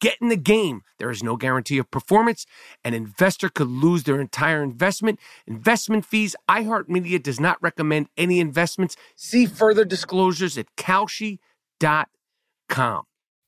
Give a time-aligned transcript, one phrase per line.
[0.00, 0.82] Get in the game.
[0.98, 2.46] There is no guarantee of performance.
[2.84, 5.18] An investor could lose their entire investment.
[5.46, 6.36] Investment fees.
[6.48, 8.96] iHeartMedia does not recommend any investments.
[9.16, 11.38] See further disclosures at Kalshi.com.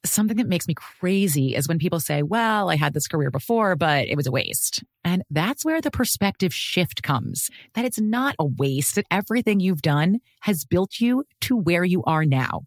[0.07, 3.75] Something that makes me crazy is when people say, well, I had this career before,
[3.75, 4.85] but it was a waste.
[5.03, 9.81] And that's where the perspective shift comes that it's not a waste, that everything you've
[9.81, 12.67] done has built you to where you are now.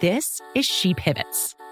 [0.00, 1.54] This is She Pivots,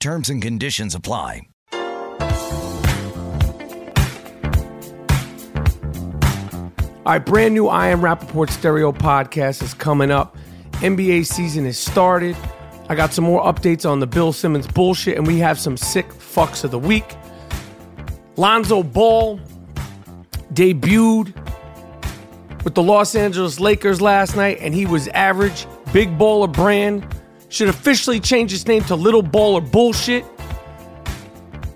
[0.00, 1.42] Terms and conditions apply.
[7.04, 10.38] All right, brand new I Am Rapaport Stereo podcast is coming up.
[10.76, 12.34] NBA season is started.
[12.88, 16.08] I got some more updates on the Bill Simmons bullshit, and we have some sick
[16.08, 17.14] fucks of the week.
[18.36, 19.38] Lonzo Ball
[20.54, 21.34] debuted
[22.64, 25.66] with the Los Angeles Lakers last night, and he was average.
[25.92, 27.06] Big baller brand
[27.50, 30.24] should officially change its name to Little Baller Bullshit.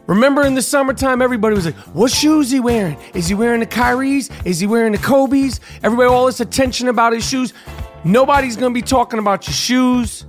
[0.07, 2.97] Remember in the summertime, everybody was like, what shoes he wearing?
[3.15, 4.31] Is he wearing the Kyries?
[4.47, 5.61] Is he wearing the Kobe's?
[5.83, 7.55] Everybody, all this attention about his shoes.
[8.05, 10.27] Nobody's gonna be talking about your shoes.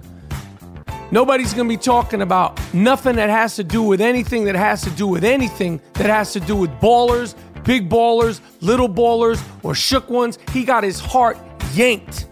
[1.12, 4.90] Nobody's gonna be talking about nothing that has to do with anything that has to
[4.92, 7.36] do with anything that has to do with ballers,
[7.66, 10.40] big ballers, little ballers, or shook ones.
[10.54, 11.38] He got his heart
[11.74, 12.28] yanked,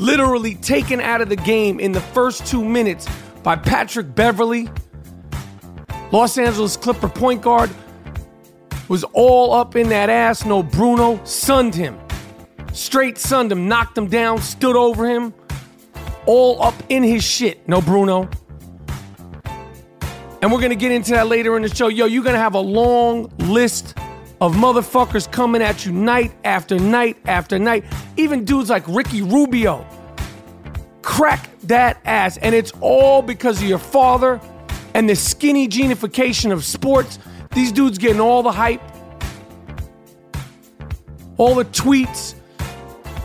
[0.00, 3.06] literally taken out of the game in the first two minutes
[3.42, 4.68] by Patrick Beverley.
[6.10, 7.70] Los Angeles Clipper point guard
[8.88, 10.44] was all up in that ass.
[10.44, 11.98] No, Bruno sunned him.
[12.72, 15.34] Straight sunned him, knocked him down, stood over him.
[16.26, 17.68] All up in his shit.
[17.68, 18.28] No, Bruno.
[20.42, 21.88] And we're going to get into that later in the show.
[21.88, 23.96] Yo, you're going to have a long list
[24.40, 27.84] of motherfuckers coming at you night after night after night.
[28.16, 29.86] Even dudes like Ricky Rubio.
[31.02, 32.36] Crack that ass.
[32.38, 34.40] And it's all because of your father
[34.94, 37.18] and the skinny genification of sports.
[37.52, 38.80] These dudes getting all the hype,
[41.36, 42.34] all the tweets,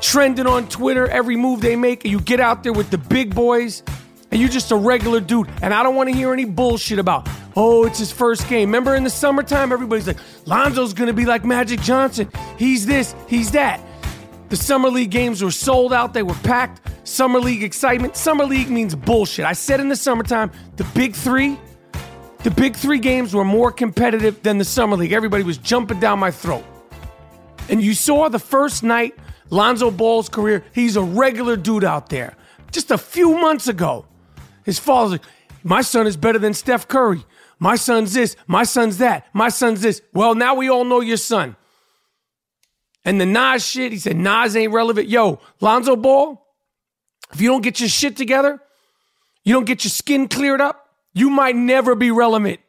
[0.02, 3.34] trending on Twitter, every move they make, and you get out there with the big
[3.36, 3.84] boys,
[4.32, 5.50] and you're just a regular dude.
[5.62, 8.70] And I don't want to hear any bullshit about, oh, it's his first game.
[8.70, 12.30] Remember in the summertime, everybody's like, Lonzo's gonna be like Magic Johnson.
[12.58, 13.82] He's this, he's that.
[14.50, 16.82] The Summer League games were sold out, they were packed.
[17.08, 18.16] Summer League excitement.
[18.16, 19.46] Summer League means bullshit.
[19.46, 21.58] I said in the summertime, the big three,
[22.44, 25.12] the big three games were more competitive than the Summer League.
[25.12, 26.64] Everybody was jumping down my throat.
[27.70, 29.16] And you saw the first night,
[29.50, 32.36] Lonzo Ball's career, he's a regular dude out there.
[32.72, 34.06] Just a few months ago,
[34.64, 35.22] his father's like,
[35.64, 37.24] my son is better than Steph Curry.
[37.60, 40.02] My son's this, my son's that, my son's this.
[40.14, 41.56] Well, now we all know your son.
[43.06, 45.08] And the Nas shit, he said Nas ain't relevant.
[45.08, 46.44] Yo, Lonzo Ball,
[47.32, 48.62] if you don't get your shit together,
[49.44, 52.60] you don't get your skin cleared up, you might never be relevant.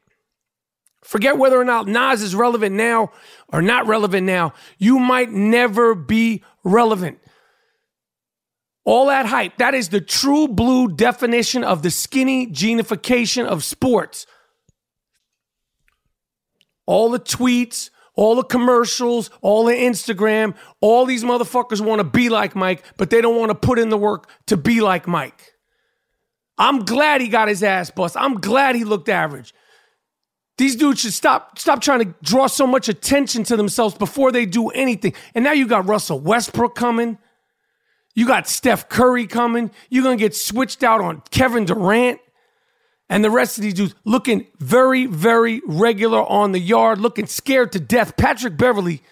[1.03, 3.13] Forget whether or not Nas is relevant now
[3.49, 4.53] or not relevant now.
[4.77, 7.19] You might never be relevant.
[8.85, 14.27] All that hype, that is the true blue definition of the skinny genification of sports.
[16.87, 22.29] All the tweets, all the commercials, all the Instagram, all these motherfuckers want to be
[22.29, 25.53] like Mike, but they don't want to put in the work to be like Mike.
[26.59, 28.17] I'm glad he got his ass bust.
[28.19, 29.53] I'm glad he looked average.
[30.59, 34.47] These dudes should stop stop trying to draw so much attention to themselves before they
[34.47, 35.13] do anything.
[35.35, 37.19] And now you got Russell Westbrook coming.
[38.15, 39.71] You got Steph Curry coming.
[39.91, 42.21] You're going to get switched out on Kevin Durant
[43.09, 47.73] and the rest of these dudes looking very, very regular on the yard, looking scared
[47.73, 48.17] to death.
[48.17, 49.03] Patrick Beverley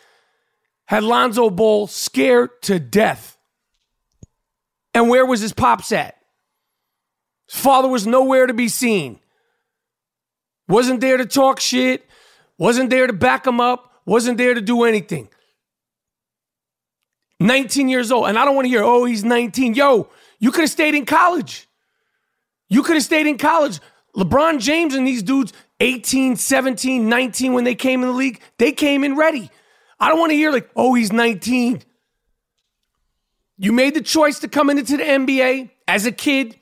[0.86, 3.38] had Lonzo Ball scared to death.
[4.92, 6.16] And where was his pops at?
[7.48, 9.20] His father was nowhere to be seen.
[10.66, 12.04] Wasn't there to talk shit,
[12.58, 15.28] wasn't there to back him up, wasn't there to do anything.
[17.40, 18.28] 19 years old.
[18.28, 19.74] And I don't want to hear, oh, he's 19.
[19.74, 20.08] Yo,
[20.38, 21.68] you could have stayed in college.
[22.74, 23.78] You could have stayed in college.
[24.16, 28.72] LeBron James and these dudes, 18, 17, 19, when they came in the league, they
[28.72, 29.48] came in ready.
[30.00, 31.82] I don't want to hear, like, oh, he's 19.
[33.58, 36.58] You made the choice to come into the NBA as a kid.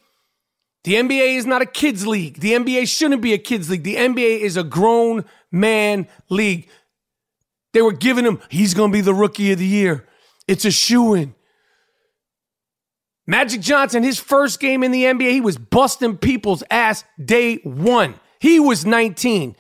[0.85, 2.41] The NBA is not a kids' league.
[2.41, 3.83] The NBA shouldn't be a kids' league.
[3.83, 6.69] The NBA is a grown man league.
[7.73, 10.07] They were giving him, he's going to be the rookie of the year.
[10.47, 11.35] It's a shoe in.
[13.27, 18.15] Magic Johnson, his first game in the NBA, he was busting people's ass day one.
[18.41, 19.55] He was 19.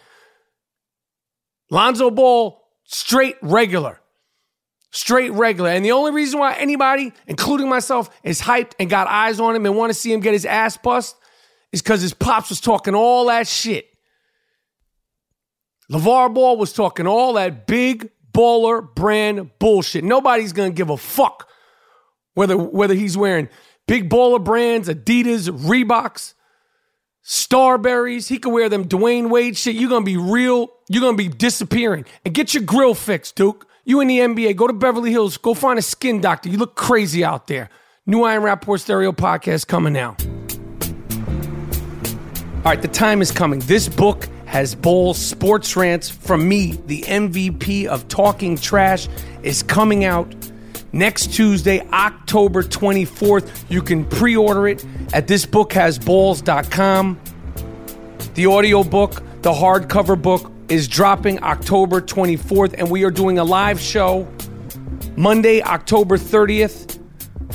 [1.71, 4.01] Lonzo Ball, straight regular.
[4.91, 5.71] Straight regular.
[5.71, 9.65] And the only reason why anybody, including myself, is hyped and got eyes on him
[9.65, 11.17] and want to see him get his ass bust
[11.71, 13.87] is because his pops was talking all that shit.
[15.91, 20.05] LeVar Ball was talking all that big baller brand bullshit.
[20.05, 21.49] Nobody's gonna give a fuck
[22.35, 23.49] whether whether he's wearing
[23.87, 26.35] big baller brands, Adidas, Reeboks,
[27.25, 29.77] Starburys, He could wear them Dwyane Wade shit.
[29.77, 30.69] You're gonna be real.
[30.89, 32.05] You're gonna be disappearing.
[32.25, 33.67] And get your grill fixed, Duke.
[33.85, 36.49] You in the NBA, go to Beverly Hills, go find a skin doctor.
[36.49, 37.69] You look crazy out there.
[38.07, 40.17] New I Am Rapaport Stereo podcast coming now.
[42.65, 43.59] All right, the time is coming.
[43.61, 49.09] This book has Balls sports rants from me, the MVP of talking trash,
[49.43, 50.33] is coming out
[50.93, 53.65] next Tuesday, October 24th.
[53.69, 57.21] You can pre order it at thisbookhasballs.com.
[58.35, 63.81] The audiobook, the hardcover book, is dropping October 24th, and we are doing a live
[63.81, 64.27] show
[65.17, 66.99] Monday, October 30th.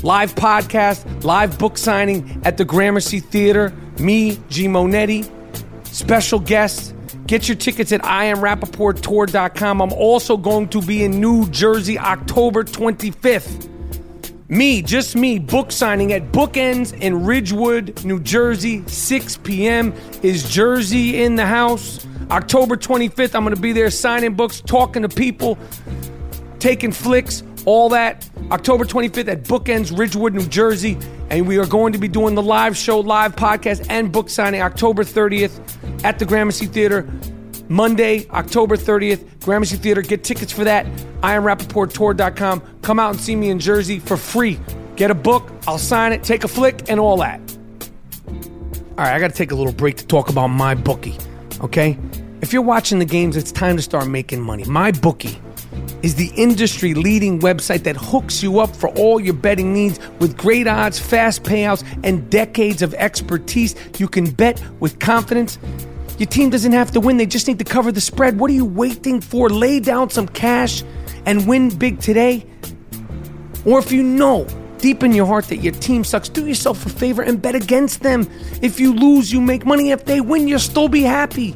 [0.03, 3.73] Live podcast, live book signing at the Gramercy Theater.
[3.97, 4.67] Me, G.
[4.67, 5.27] Monetti
[5.97, 6.93] special guests.
[7.25, 9.81] Get your tickets at IamRapaportTour.com.
[9.81, 13.67] I'm also going to be in New Jersey October 25th.
[14.49, 19.93] Me, just me, book signing at Bookends in Ridgewood, New Jersey, 6 p.m.
[20.21, 22.05] Is Jersey in the house?
[22.31, 25.57] October 25th, I'm going to be there signing books, talking to people,
[26.59, 28.27] taking flicks, all that.
[28.49, 30.97] October 25th at Bookends, Ridgewood, New Jersey.
[31.29, 34.61] And we are going to be doing the live show, live podcast, and book signing
[34.61, 35.59] October 30th
[36.05, 37.05] at the Gramercy Theater.
[37.67, 40.01] Monday, October 30th, Gramercy Theater.
[40.01, 40.85] Get tickets for that.
[41.21, 42.79] IamRapaportTour.com.
[42.81, 44.57] Come out and see me in Jersey for free.
[44.95, 47.41] Get a book, I'll sign it, take a flick, and all that.
[48.27, 51.17] All right, I got to take a little break to talk about my bookie,
[51.59, 51.99] okay?
[52.39, 54.63] If you're watching the games, it's time to start making money.
[54.63, 55.37] My bookie
[56.03, 60.37] is the industry leading website that hooks you up for all your betting needs with
[60.37, 63.75] great odds, fast payouts, and decades of expertise.
[63.97, 65.57] You can bet with confidence.
[66.17, 68.39] Your team doesn't have to win, they just need to cover the spread.
[68.39, 69.49] What are you waiting for?
[69.49, 70.83] Lay down some cash
[71.25, 72.45] and win big today.
[73.65, 74.47] Or if you know
[74.79, 78.01] deep in your heart that your team sucks, do yourself a favor and bet against
[78.01, 78.27] them.
[78.61, 79.91] If you lose, you make money.
[79.91, 81.55] If they win, you'll still be happy.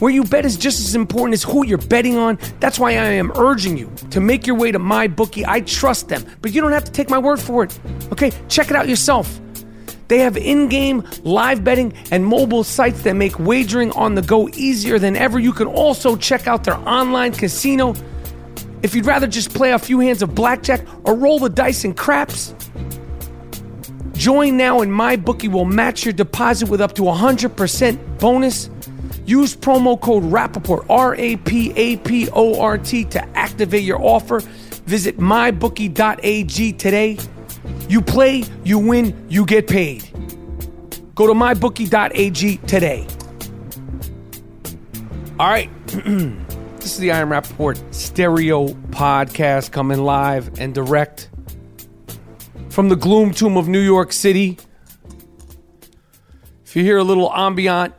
[0.00, 2.38] Where you bet is just as important as who you're betting on.
[2.60, 5.46] That's why I am urging you to make your way to my bookie.
[5.46, 7.78] I trust them, but you don't have to take my word for it.
[8.12, 9.40] Okay, check it out yourself.
[10.08, 14.48] They have in game live betting and mobile sites that make wagering on the go
[14.50, 15.38] easier than ever.
[15.38, 17.94] You can also check out their online casino.
[18.82, 21.94] If you'd rather just play a few hands of blackjack or roll the dice in
[21.94, 22.54] craps,
[24.12, 28.68] join now and my bookie will match your deposit with up to 100% bonus.
[29.26, 34.00] Use promo code Rapaport, R A P A P O R T, to activate your
[34.00, 34.40] offer.
[34.86, 37.18] Visit mybookie.ag today.
[37.88, 40.10] You play, you win, you get paid.
[41.14, 43.06] Go to mybookie.ag today.
[45.38, 45.70] All right.
[45.86, 51.30] this is the I Am Rapaport stereo podcast coming live and direct
[52.68, 54.58] from the gloom tomb of New York City.
[56.66, 57.94] If you hear a little ambient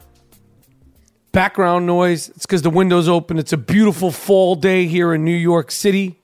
[1.35, 3.37] background noise, it's because the window's open.
[3.37, 6.17] It's a beautiful fall day here in New York City.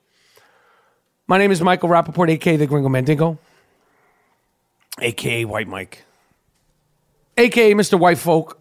[1.27, 3.38] My name is Michael Rapaport, aka the Gringo Mandingo,
[5.01, 6.06] aka White Mike,
[7.38, 8.00] aka Mr.
[8.00, 8.58] White Folk.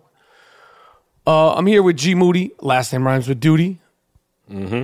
[1.25, 2.51] Uh, I'm here with G Moody.
[2.61, 3.79] Last name rhymes with Duty.
[4.51, 4.83] Mm-hmm.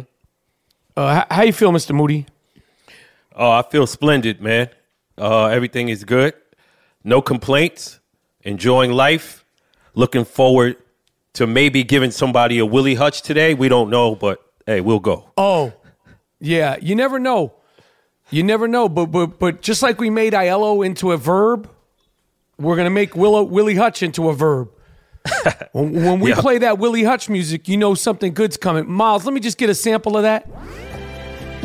[0.97, 1.93] Uh, how, how you feel, Mr.
[1.93, 2.27] Moody?
[3.35, 4.71] Oh, I feel splendid, man.
[5.19, 6.35] Uh, everything is good.
[7.03, 7.99] No complaints.
[8.43, 9.45] Enjoying life.
[9.95, 10.77] Looking forward
[11.37, 13.55] to maybe giving somebody a Willie Hutch today.
[13.55, 15.31] We don't know, but hey, we'll go.
[15.37, 15.73] Oh,
[16.41, 16.77] yeah.
[16.81, 17.55] You never know.
[18.31, 18.89] You never know.
[18.89, 21.71] But but but just like we made Aiello into a verb,
[22.59, 24.71] we're gonna make Willow, Willie Hutch into a verb.
[25.73, 26.41] when, when we Yeah.
[26.41, 28.91] play that Willie Hutch music, you know something good's coming.
[28.91, 30.49] Miles, let me just get a sample of that.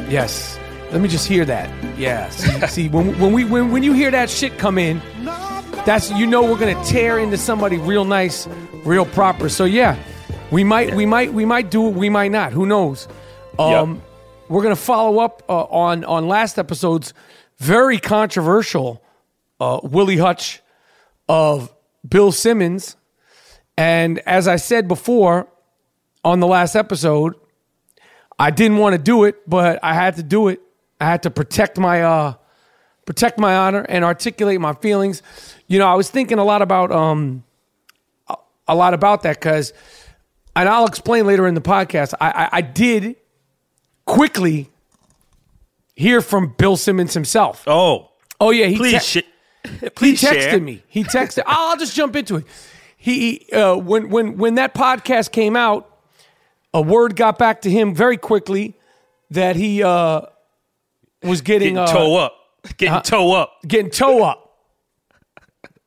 [0.09, 0.57] Yes.
[0.91, 1.69] Let me just hear that.
[1.97, 2.29] Yeah.
[2.29, 5.01] See, see when, when we when, when you hear that shit come in,
[5.85, 8.47] that's you know we're gonna tear into somebody real nice,
[8.83, 9.49] real proper.
[9.49, 9.97] So yeah,
[10.51, 12.51] we might we might we might do it, we might not.
[12.51, 13.07] Who knows?
[13.57, 14.01] Um,
[14.49, 17.13] we're gonna follow up uh, on on last episode's
[17.57, 19.01] very controversial
[19.59, 20.61] uh, Willie Hutch
[21.29, 21.73] of
[22.07, 22.97] Bill Simmons,
[23.77, 25.47] and as I said before
[26.25, 27.35] on the last episode,
[28.37, 30.59] I didn't want to do it, but I had to do it.
[31.01, 32.33] I had to protect my uh,
[33.05, 35.21] protect my honor and articulate my feelings.
[35.67, 37.43] You know, I was thinking a lot about um
[38.67, 39.73] a- lot about that because,
[40.55, 42.13] and I'll explain later in the podcast.
[42.21, 43.15] I, I, I did
[44.05, 44.69] quickly
[45.95, 47.63] hear from Bill Simmons himself.
[47.67, 50.59] Oh, Oh yeah, he please, te- sh- he please texted share.
[50.59, 50.83] me.
[50.87, 51.43] He texted.
[51.45, 52.45] I'll I'll just jump into it.
[52.97, 55.89] He uh, when when when that podcast came out,
[56.73, 58.75] a word got back to him very quickly
[59.31, 60.21] that he uh,
[61.23, 62.35] was getting Getting uh, toe up.
[62.77, 63.53] Getting toe up.
[63.67, 64.57] getting toe up,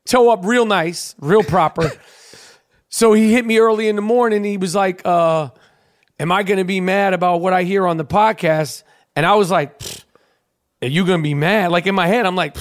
[0.05, 1.91] toe up real nice, real proper.
[2.89, 4.43] so he hit me early in the morning.
[4.43, 5.49] He was like, uh,
[6.19, 8.83] "Am I going to be mad about what I hear on the podcast?"
[9.15, 9.81] And I was like,
[10.81, 12.57] "Are you going to be mad?" Like in my head, I'm like,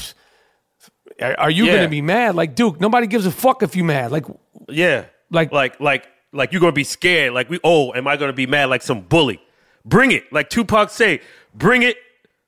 [1.21, 1.73] "Are are you Yeah.
[1.73, 4.13] going to be mad?" Like Duke, nobody gives a fuck if you mad.
[4.13, 4.27] Like
[4.69, 5.07] Yeah.
[5.31, 7.33] Like- like like like you're gonna be scared.
[7.33, 9.41] Like we oh, am I gonna be mad like some bully?
[9.85, 10.33] Bring it.
[10.33, 11.21] Like Tupac say,
[11.55, 11.97] bring it,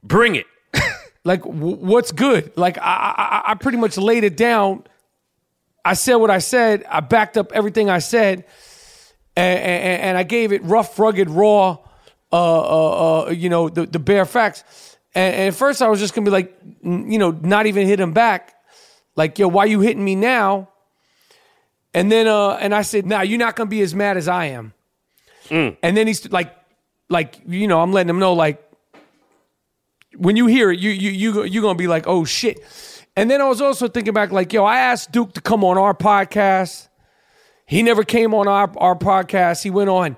[0.06, 0.46] bring it.
[1.24, 2.52] like w- what's good?
[2.56, 4.84] Like I, I I- pretty much laid it down.
[5.84, 6.84] I said what i said.
[6.90, 8.44] I backed up everything i said.
[9.36, 11.76] And, and, and i gave it rough rugged raw
[12.32, 14.64] uh, uh, uh, you know the, the bare facts.
[15.14, 17.86] And, and at first i was just gonna be like n- you know not even
[17.86, 18.54] hit him back.
[19.14, 20.68] Like yo why you hitting me now?
[21.94, 24.46] And then uh and i said nah you're not gonna be as mad as i
[24.46, 24.72] am.
[25.50, 26.52] And then he's like
[27.08, 28.60] like you know i'm letting him know like
[30.18, 32.60] when you hear it, you you you you're gonna be like, oh shit.
[33.16, 35.78] And then I was also thinking back, like, yo, I asked Duke to come on
[35.78, 36.88] our podcast.
[37.64, 39.62] He never came on our, our podcast.
[39.62, 40.16] He went on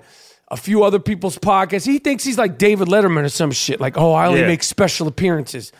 [0.49, 1.85] a few other people's podcasts.
[1.85, 3.79] He thinks he's like David Letterman or some shit.
[3.79, 4.47] Like, oh, I only Yeah.
[4.47, 5.71] make special appearances.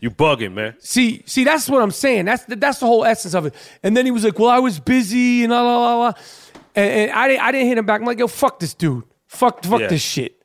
[0.00, 0.74] You bugging, man.
[0.78, 2.26] See, see, that's what I'm saying.
[2.26, 3.54] That's the, that's the whole essence of it.
[3.82, 6.12] And then he was like, "Well, I was busy and la la la la,"
[6.74, 8.00] and, and I didn't I didn't hit him back.
[8.02, 9.04] I'm like, "Yo, fuck this dude.
[9.26, 9.86] Fuck fuck Yeah.
[9.88, 10.35] this shit."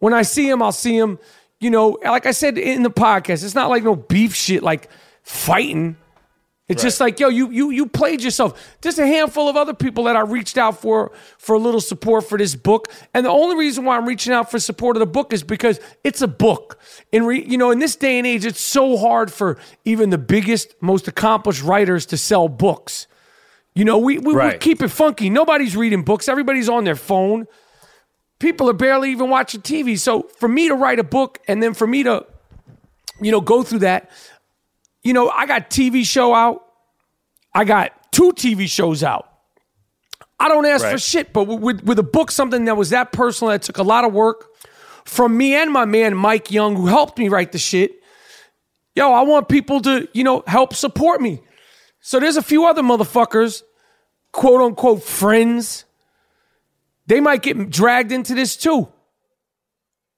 [0.00, 1.18] When I see him, I'll see him.
[1.60, 4.90] You know, like I said in the podcast, it's not like no beef shit, like
[5.22, 5.96] fighting.
[6.70, 8.76] It's just like, yo, you you you played yourself.
[8.80, 12.28] Just a handful of other people that I reached out for for a little support
[12.28, 15.06] for this book, and the only reason why I'm reaching out for support of the
[15.06, 16.78] book is because it's a book.
[17.10, 20.18] In re, you know, in this day and age, it's so hard for even the
[20.18, 23.08] biggest, most accomplished writers to sell books.
[23.74, 25.28] You know, we we, we keep it funky.
[25.28, 26.28] Nobody's reading books.
[26.28, 27.48] Everybody's on their phone.
[28.40, 29.98] People are barely even watching TV.
[29.98, 32.26] So for me to write a book and then for me to,
[33.20, 34.10] you know, go through that,
[35.02, 36.64] you know, I got TV show out.
[37.54, 39.28] I got two TV shows out.
[40.38, 43.52] I don't ask for shit, but with, with a book, something that was that personal,
[43.52, 44.46] that took a lot of work
[45.04, 47.92] from me and my man Mike Young, who helped me write the shit.
[48.94, 51.42] Yo, I want people to, you know, help support me.
[52.00, 53.62] So there's a few other motherfuckers,
[54.32, 55.84] quote unquote friends.
[57.10, 58.86] They might get dragged into this too.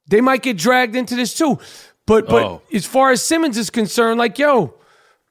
[0.09, 1.59] They might get dragged into this too.
[2.07, 2.63] But but Oh.
[2.71, 4.75] as far as Simmons is concerned, like yo,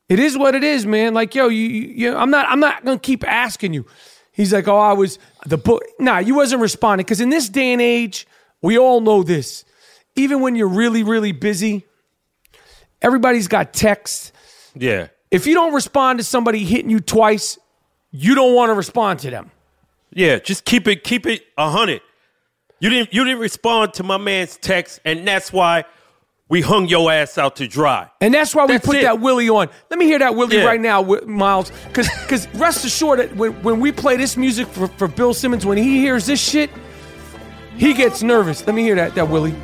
[0.10, 1.14] it is what it is, man.
[1.14, 3.86] Like yo, you, you, I'm not I'm not gonna keep asking you.
[4.32, 5.84] He's like, oh, I was the book.
[6.00, 8.26] Nah, you wasn't responding because in this day and age,
[8.64, 9.64] we all know this.
[10.16, 11.86] Even when you're really really busy,
[13.04, 14.32] everybody's got text.
[14.74, 15.10] Yeah.
[15.30, 17.60] If you don't respond to somebody hitting you twice,
[18.10, 19.52] you don't want to respond to them.
[20.14, 22.02] Yeah, just keep it keep it a hundred.
[22.80, 25.86] You didn't you didn't respond to my man's text, and that's why
[26.50, 28.10] we hung your ass out to dry.
[28.20, 29.04] And that's why we put it.
[29.04, 29.70] that Willie on.
[29.90, 30.66] Let me hear that Willie Yeah.
[30.66, 31.72] right now, Miles.
[31.88, 35.66] Because because rest assured that when, when we play this music for, for Bill Simmons,
[35.66, 36.70] when he hears this shit,
[37.78, 38.66] he gets nervous.
[38.68, 39.56] Let me hear that that Willie.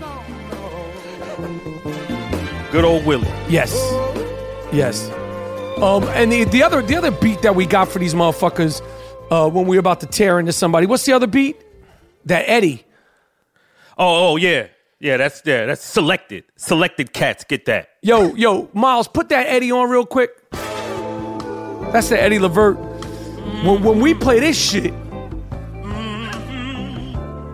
[2.71, 3.27] Good old Willie.
[3.49, 3.73] Yes,
[4.71, 5.09] yes.
[5.81, 8.81] Um, and the the other the other beat that we got for these motherfuckers
[9.31, 10.85] uh, when we were about to tear into somebody.
[10.87, 11.57] What's the other beat?
[12.25, 12.83] That Eddie.
[13.97, 14.67] Oh, oh yeah.
[14.99, 16.43] Yeah, that's yeah, that's selected.
[16.55, 17.89] Selected cats get that.
[18.01, 20.31] Yo, yo, Miles, put that Eddie on real quick.
[21.91, 22.77] That's the Eddie Levert.
[23.63, 24.93] When, when we play this shit,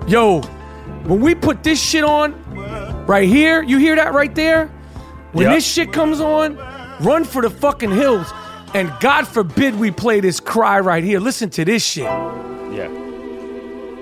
[0.07, 0.41] yo,
[1.05, 2.33] when we put this shit on
[3.05, 4.67] right here, you hear that right there?
[5.33, 5.55] When Yep.
[5.55, 6.55] this shit comes on,
[7.01, 8.31] run for the fucking hills.
[8.73, 11.19] And God forbid we play this cry right here.
[11.19, 12.05] Listen to this shit.
[12.05, 12.89] Yeah.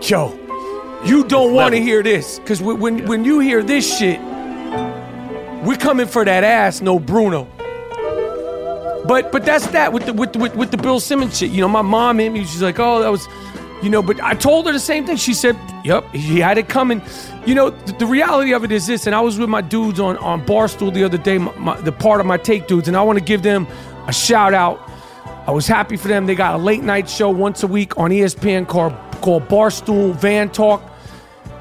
[0.01, 0.37] Yo,
[1.03, 4.19] you don't want to hear this because when when, when you hear this shit,
[5.63, 7.47] we're coming for that ass, no Bruno.
[9.05, 11.51] But but that's that with the with the, with, with the Bill Simmons shit.
[11.51, 12.45] You know, my mom hit me.
[12.45, 13.27] She's like, oh, that was,
[13.83, 14.01] you know.
[14.01, 15.17] But I told her the same thing.
[15.17, 17.01] She said, yep, he had it coming.
[17.45, 19.05] You know, th- the reality of it is this.
[19.07, 21.91] And I was with my dudes on on Barstool the other day, my, my, the
[21.91, 23.67] Pardon My Take dudes, and I want to give them
[24.07, 24.89] a shout out.
[25.47, 26.25] I was happy for them.
[26.25, 30.49] They got a late night show once a week on ESPN called called Barstool Van
[30.49, 30.83] Talk.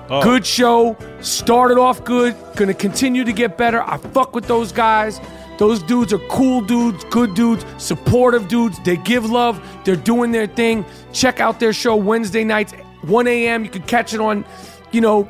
[0.09, 0.23] Oh.
[0.23, 0.97] Good show.
[1.21, 2.37] Started off good.
[2.57, 3.83] Gonna continue to get better.
[3.83, 5.21] I fuck with those guys.
[5.59, 8.79] Those dudes are cool dudes, good dudes, supportive dudes.
[8.83, 9.63] They give love.
[9.85, 10.87] They're doing their thing.
[11.13, 13.65] Check out their show Wednesday nights, 1 a.m.
[13.65, 14.47] You can catch it on,
[14.91, 15.29] you know,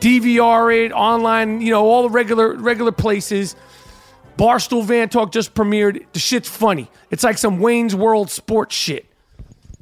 [0.00, 1.60] DVR it online.
[1.60, 3.54] You know, all the regular regular places.
[4.38, 6.06] Barstool Van Talk just premiered.
[6.12, 6.90] The shit's funny.
[7.10, 9.04] It's like some Wayne's World sports shit.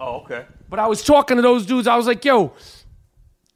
[0.00, 0.46] Oh, okay.
[0.68, 1.86] But I was talking to those dudes.
[1.86, 2.52] I was like, yo,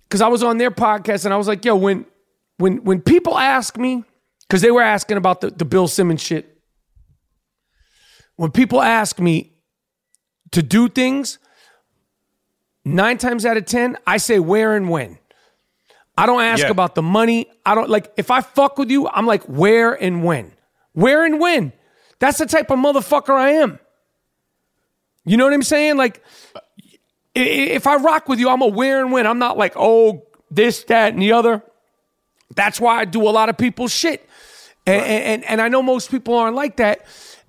[0.09, 2.04] because I was on their podcast and I was like, yo, when
[2.59, 4.04] when when people ask me,
[4.47, 6.58] because they were asking about the, the Bill Simmons shit.
[8.36, 9.52] When people ask me
[10.52, 11.39] to do things,
[12.84, 15.19] nine times out of ten, I say where and when.
[16.17, 16.71] I don't ask Yeah.
[16.71, 17.47] about the money.
[17.65, 20.52] I don't like if I fuck with you, I'm like where and when.
[20.93, 21.73] Where and when.
[22.19, 23.79] That's the type of motherfucker I am.
[25.25, 25.97] You know what I'm saying?
[25.97, 26.23] Like
[27.35, 29.26] if I rock with you, I'm a where and when.
[29.26, 31.63] I'm not like, oh, this, that, and the other.
[32.55, 34.29] That's why I do a lot of people's shit.
[34.87, 37.07] And, and, and I know most people aren't like that.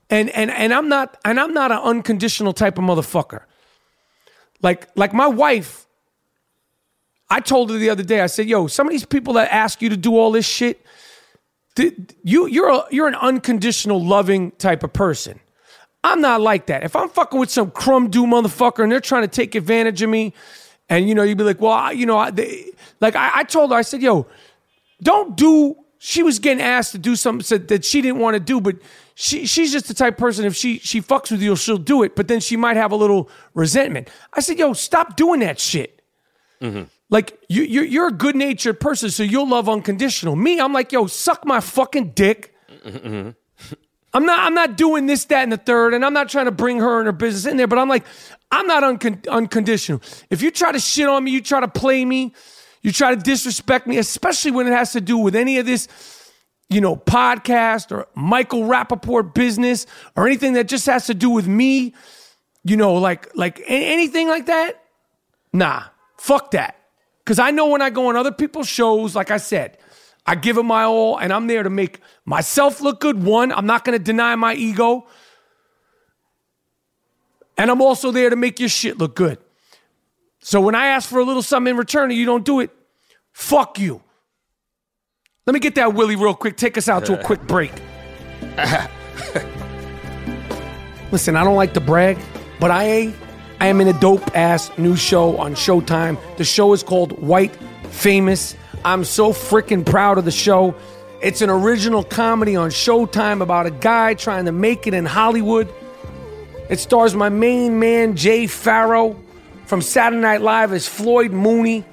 [0.09, 3.43] And, and, and I'm not and I'm not an unconditional type of motherfucker.
[4.61, 5.87] Like like my wife,
[7.29, 9.81] I told her the other day, I said, yo, some of these people that ask
[9.81, 10.85] you to do all this shit,
[11.77, 15.39] you you're a, you're an unconditional loving type of person.
[16.03, 16.83] I'm not like that.
[16.83, 20.09] If I'm fucking with some crumb do motherfucker and they're trying to take advantage of
[20.09, 20.33] me,
[20.89, 23.43] and you know, you'd be like, well, I, you know, I, they, like I, I
[23.43, 24.27] told her, I said, yo,
[25.01, 25.75] don't do.
[25.99, 28.77] She was getting asked to do something that she didn't want to do, but
[29.13, 30.45] she she's just the type of person.
[30.45, 32.15] If she she fucks with you, she'll do it.
[32.15, 34.09] But then she might have a little resentment.
[34.33, 36.01] I said, yo, stop doing that shit.
[36.59, 36.83] Mm-hmm.
[37.11, 40.35] Like you you're, you're a good natured person, so you'll love unconditional.
[40.35, 42.55] Me, I'm like, yo, suck my fucking dick.
[44.13, 46.51] I'm not I'm not doing this, that, and the third, and I'm not trying to
[46.51, 48.05] bring her and her business in there, but I'm like,
[48.49, 50.01] I'm not uncon- unconditional.
[50.29, 52.33] If you try to shit on me, you try to play me,
[52.81, 55.87] you try to disrespect me, especially when it has to do with any of this,
[56.69, 61.47] you know, podcast or Michael Rapaport business or anything that just has to do with
[61.47, 61.93] me,
[62.63, 64.81] you know, like like anything like that,
[65.53, 65.83] nah,
[66.17, 66.77] fuck that.
[67.25, 69.77] Cause I know when I go on other people's shows, like I said,
[70.25, 73.23] I give it my all and I'm there to make myself look good.
[73.23, 75.07] One, I'm not gonna deny my ego.
[77.57, 79.37] And I'm also there to make your shit look good.
[80.39, 82.71] So when I ask for a little something in return and you don't do it,
[83.31, 84.01] fuck you.
[85.45, 86.57] Let me get that Willie real quick.
[86.57, 87.71] Take us out to a quick break.
[91.11, 92.17] Listen, I don't like to brag,
[92.59, 93.13] but I
[93.61, 96.17] I am in a dope ass new show on Showtime.
[96.37, 97.55] The show is called White
[97.91, 98.55] Famous.
[98.83, 100.73] I'm so freaking proud of the show.
[101.21, 105.71] It's an original comedy on Showtime about a guy trying to make it in Hollywood.
[106.71, 109.15] It stars my main man, Jay Pharoah,
[109.67, 111.85] from Saturday Night Live as Floyd Mooney.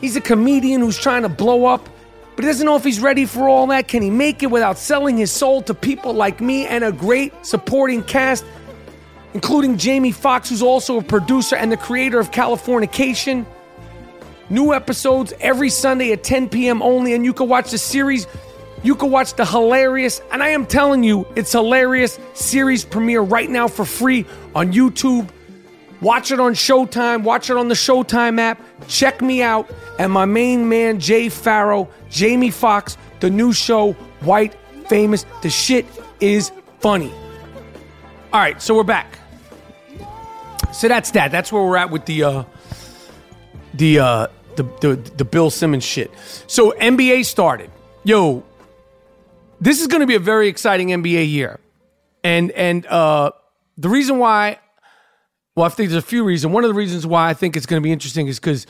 [0.00, 1.88] He's a comedian who's trying to blow up,
[2.36, 3.88] but he doesn't know if he's ready for all that.
[3.88, 7.32] Can he make it without selling his soul to people like me and a great
[7.44, 8.44] supporting cast,
[9.34, 13.46] including Jamie Foxx, who's also a producer and the creator of Californication?
[14.48, 16.82] New episodes every Sunday at 10 p.m.
[16.82, 18.26] only, and you can watch the series.
[18.82, 23.48] You can watch the hilarious, and I am telling you, it's hilarious series premiere right
[23.48, 25.28] now for free on YouTube.
[26.00, 27.22] Watch it on Showtime.
[27.22, 28.60] Watch it on the Showtime app.
[28.88, 34.56] Check me out and my main man, Jay Pharoah, Jamie Foxx, the new show, White
[34.88, 35.26] Famous.
[35.42, 35.86] The shit
[36.20, 37.12] is funny.
[38.32, 39.19] All right, so we're back.
[40.72, 41.30] So that's that.
[41.30, 42.44] That's where we're at with the uh
[43.74, 46.10] the uh the the, the Bill Simmons shit.
[46.46, 47.70] So NBA started.
[48.04, 48.44] Yo,
[49.60, 51.60] this is going to be a very exciting NBA year.
[52.22, 53.32] And and uh
[53.76, 54.58] the reason why
[55.56, 56.52] well, I think there's a few reasons.
[56.52, 58.66] One of the reasons why I think it's going to be interesting is because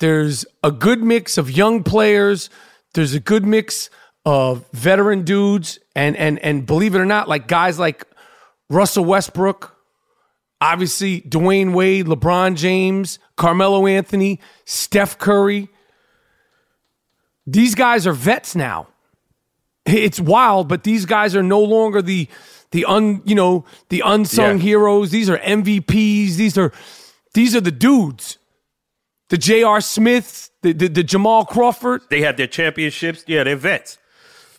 [0.00, 2.50] there's a good mix of young players.
[2.94, 3.90] There's a good mix
[4.24, 8.04] of veteran dudes, and and and believe it or not, like guys like
[8.70, 9.76] Russell Westbrook,
[10.62, 15.68] obviously Dwyane Wade, LeBron James, Carmelo Anthony, Steph Curry.
[17.46, 18.86] These guys are vets now.
[19.84, 22.28] It's wild, but these guys are no longer the
[22.70, 24.62] the un you know the unsung Yeah.
[24.62, 25.10] heroes.
[25.10, 26.36] These are MVPs.
[26.36, 26.72] These are
[27.34, 28.38] these are the dudes.
[29.30, 29.80] The J.R.
[29.80, 32.02] Smiths, the, the the Jamal Crawford.
[32.10, 33.24] They have their championships.
[33.26, 33.98] Yeah, they're vets.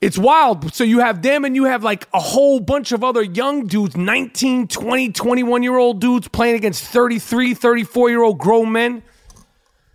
[0.04, 0.74] It's wild.
[0.74, 3.96] So you have them and you have like a whole bunch of other young dudes,
[3.96, 9.02] 19, 20, 21 year old dudes playing against 33, 34 year old grown men.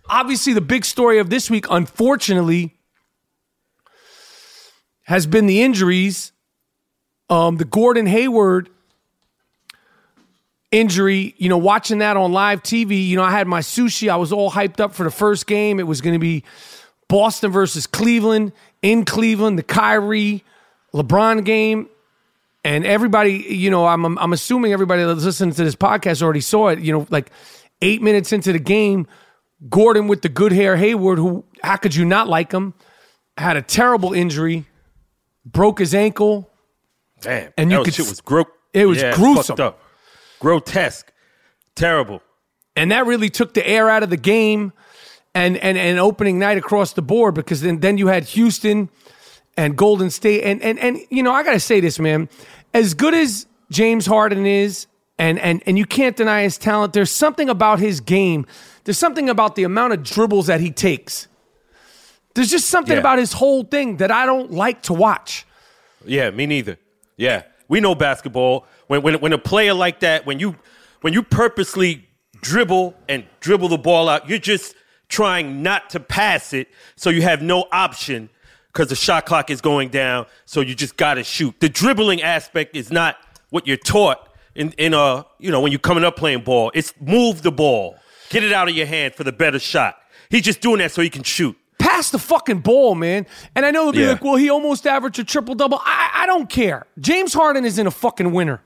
[0.09, 2.75] Obviously, the big story of this week, unfortunately,
[5.03, 6.31] has been the injuries.
[7.29, 8.71] Um, the Gordon Hayward
[10.71, 14.09] injury, you know, watching that on live TV, you know, I had my sushi.
[14.09, 15.79] I was all hyped up for the first game.
[15.79, 16.43] It was going to be
[17.07, 20.43] Boston versus Cleveland in Cleveland, the Kyrie
[20.93, 21.89] LeBron game.
[22.63, 26.67] And everybody, you know, I'm, I'm assuming everybody that's listening to this podcast already saw
[26.67, 26.79] it.
[26.79, 27.31] You know, like
[27.81, 29.07] eight minutes into the game,
[29.69, 32.73] Gordon with the good hair Hayward, who, how could you not like him,
[33.37, 34.65] had a terrible injury,
[35.45, 36.49] broke his ankle.
[37.21, 37.53] Damn.
[37.57, 39.73] And you could shit was gro- it was yeah, gruesome.
[40.39, 41.11] Grotesque.
[41.75, 42.21] Terrible.
[42.75, 44.73] and that really took the air out of the game
[45.39, 48.89] and and and opening night across the board because then then you had Houston
[49.57, 52.27] and Golden State and and and you know I got to say this man
[52.73, 57.11] as good as James Harden is and and and you can't deny his talent there's
[57.11, 58.45] something about his game
[58.83, 61.27] there's something about the amount of dribbles that he takes
[62.35, 62.99] there's just something Yeah.
[62.99, 65.45] about his whole thing that I don't like to watch
[66.05, 66.77] Yeah, me neither.
[67.17, 68.65] Yeah, we know basketball.
[68.87, 70.55] When when when a player like that, when you
[71.01, 72.07] when you purposely
[72.41, 74.75] dribble and dribble the ball out, you're just
[75.09, 78.29] trying not to pass it, so you have no option
[78.71, 80.25] because the shot clock is going down.
[80.45, 81.59] So you just got to shoot.
[81.59, 83.17] The dribbling aspect is not
[83.49, 86.71] what you're taught in in a you know when you're coming up playing ball.
[86.73, 87.97] It's move the ball,
[88.29, 89.97] get it out of your hand for the better shot.
[90.29, 91.57] He's just doing that so he can shoot.
[91.79, 93.25] pass the fucking ball, man.
[93.55, 94.09] And I know they'll be Yeah.
[94.11, 95.79] like, well, he almost averaged a triple double.
[95.83, 96.85] I, I don't care.
[96.99, 98.61] James Harden is in a fucking winner.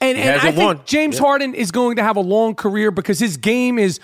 [0.00, 0.80] And, and I think won.
[0.84, 1.22] James Yeah.
[1.22, 3.98] Harden is going to have a long career because his game is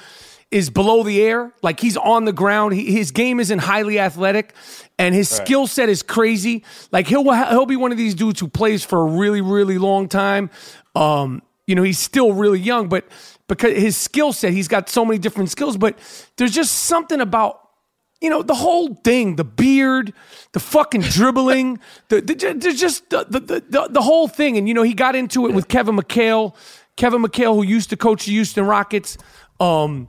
[0.50, 1.52] is below the air.
[1.62, 2.74] Like he's on the ground.
[2.74, 4.54] He, his game isn't highly athletic,
[4.98, 6.64] and his skill set is crazy.
[6.90, 10.08] Like he'll he'll be one of these dudes who plays for a really really long
[10.08, 10.50] time.
[10.94, 13.06] Um, you know, he's still really young, but
[13.46, 15.76] because his skill set, he's got so many different skills.
[15.76, 15.98] But
[16.36, 17.60] there's just something about
[18.20, 20.12] you know, the whole thing, the beard,
[20.52, 24.58] the fucking dribbling, the, the, there's just the, the, the, the whole thing.
[24.58, 26.54] And, you know, he got into it with Kevin McHale.
[26.96, 29.16] Kevin McHale, who used to coach the Houston Rockets,
[29.58, 30.08] um,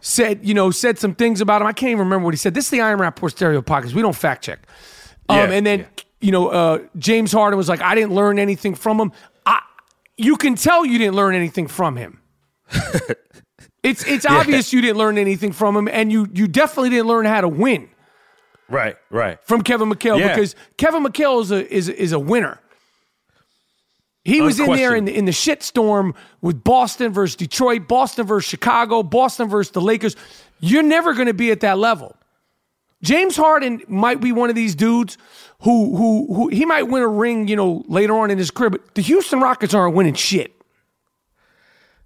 [0.00, 1.66] said, you know, said some things about him.
[1.68, 2.54] I can't even remember what he said.
[2.54, 3.92] This is the I Am Rapaport Stereo Podcast.
[3.94, 4.60] We don't fact check.
[5.28, 5.86] Um, Yeah, and then, yeah.
[6.20, 9.12] you know, uh, James Harden was like, I didn't learn anything from him.
[9.46, 9.60] I,
[10.16, 12.20] you can tell you didn't learn anything from him.
[13.82, 17.24] it's it's obvious you didn't learn anything from him, and you you definitely didn't learn
[17.24, 17.88] how to win
[18.68, 19.38] Right, right.
[19.44, 20.28] from Kevin McHale Yeah.
[20.34, 22.60] because Kevin McHale is a is is a winner.
[24.24, 28.26] He was in there in the, in the shit storm with Boston versus Detroit, Boston
[28.26, 30.16] versus Chicago, Boston versus the Lakers.
[30.60, 32.14] You're never going to be at that level.
[33.02, 35.18] James Harden might be one of these dudes
[35.60, 38.70] who who who he might win a ring, you know, later on in his career.
[38.70, 40.54] But the Houston Rockets aren't winning shit.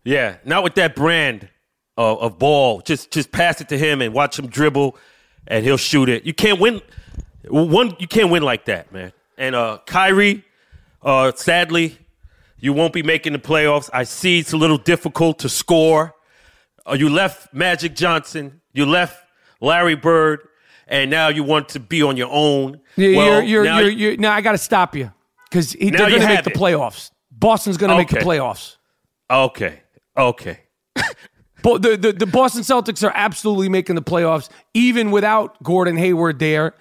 [0.04, 1.48] Yeah, not with that brand
[1.96, 2.82] of, of ball.
[2.82, 4.96] Just just pass it to him and watch him dribble,
[5.46, 6.24] and he'll shoot it.
[6.24, 6.82] You can't win
[7.48, 7.96] one.
[7.98, 9.12] You can't win like that, man.
[9.38, 10.44] And uh, Kyrie,
[11.02, 11.98] uh, sadly,
[12.62, 13.90] you won't be making the playoffs.
[13.92, 16.14] I see it's a little difficult to score.
[16.86, 18.60] Uh, you left Magic Johnson.
[18.72, 19.22] You left
[19.60, 20.40] Larry Bird,
[20.86, 22.80] and now you want to be on your own.
[22.96, 25.12] Yeah, Well, you're, you're, now you're, you- you're, now I got to stop you
[25.50, 26.56] because they're going to make the it.
[26.56, 27.10] playoffs.
[27.30, 28.76] Boston's going to make the playoffs.
[29.30, 29.80] okay,
[30.16, 30.60] okay.
[31.62, 36.38] Bo- the, the, the Boston Celtics are absolutely making the playoffs, even without Gordon Hayward
[36.38, 36.74] there.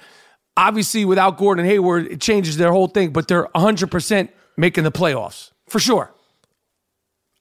[0.57, 5.50] Obviously, without Gordon Hayward, it changes their whole thing, but they're 100% making the playoffs
[5.71, 6.13] for sure.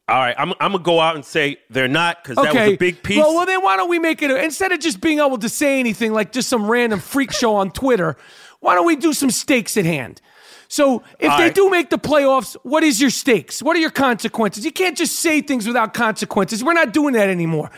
[0.09, 2.77] All right, I'm, I'm gonna go out and say they're not because that was a
[2.77, 3.19] big piece.
[3.19, 5.79] Well, well, then why don't we make it instead of just being able to say
[5.79, 8.17] anything like just some random freak show on Twitter?
[8.61, 10.21] Why don't we do some stakes at hand?
[10.67, 11.55] So if All they right.
[11.55, 13.63] do make the playoffs, what is your stakes?
[13.63, 14.65] What are your consequences?
[14.65, 16.63] You can't just say things without consequences.
[16.63, 17.71] We're not doing that anymore.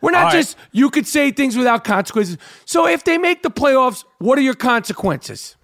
[0.00, 0.32] We're not All right.
[0.32, 2.38] just you could say things without consequences.
[2.64, 5.56] So if they make the playoffs, what are your consequences?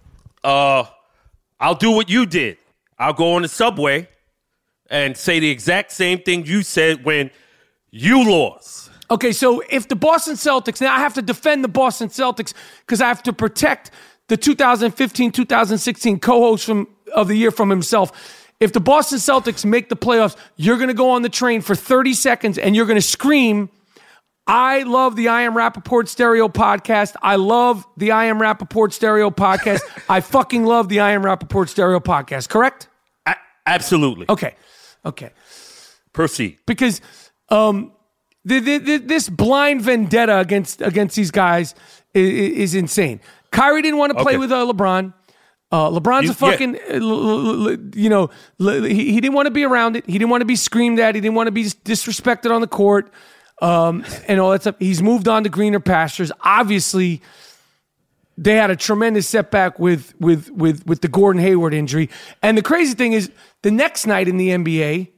[0.43, 0.85] uh,
[1.61, 2.59] I'll do what you did.
[2.99, 4.09] I'll go on the subway
[4.95, 7.29] and say the exact same thing you said when
[7.91, 8.93] you lost.
[9.11, 12.55] Okay, so if the Boston Celtics, now I have to defend the Boston Celtics
[12.87, 13.91] because I have to protect
[14.29, 16.71] the 2015 2016 co host
[17.13, 18.47] of the year from himself.
[18.61, 21.75] If the Boston Celtics make the playoffs, you're going to go on the train for
[21.75, 23.71] 30 seconds and you're going to scream,
[24.47, 27.17] I love the I Am Rapaport Stereo podcast.
[27.21, 29.81] I love the I Am Rapaport Stereo podcast.
[30.09, 32.89] I fucking love the I Am Rapaport Stereo podcast, correct?
[33.67, 34.27] Absolutely.
[34.29, 34.55] Okay,
[35.05, 35.31] okay.
[36.13, 36.59] Proceed.
[36.67, 37.01] because
[37.49, 37.93] um,
[38.45, 41.75] the, the, the, this blind vendetta against against these guys
[42.13, 43.21] is, is insane.
[43.51, 44.39] Kyrie didn't want to play Okay.
[44.39, 45.13] with uh, LeBron.
[45.73, 49.47] Uh, LeBron's You- a fucking, uh, l- l- you know, l- he, he didn't want
[49.47, 50.05] to be around it.
[50.07, 51.15] He didn't want to be screamed at.
[51.17, 53.11] He didn't want to be disrespected on the court
[53.61, 54.77] um, and all that stuff.
[54.79, 56.31] He's moved on to greener pastures.
[56.43, 57.23] Obviously,
[58.37, 62.11] they had a tremendous setback with with with with the Gordon Hayward injury.
[62.43, 63.31] And the crazy thing is,
[63.63, 65.09] the next night in the NBA,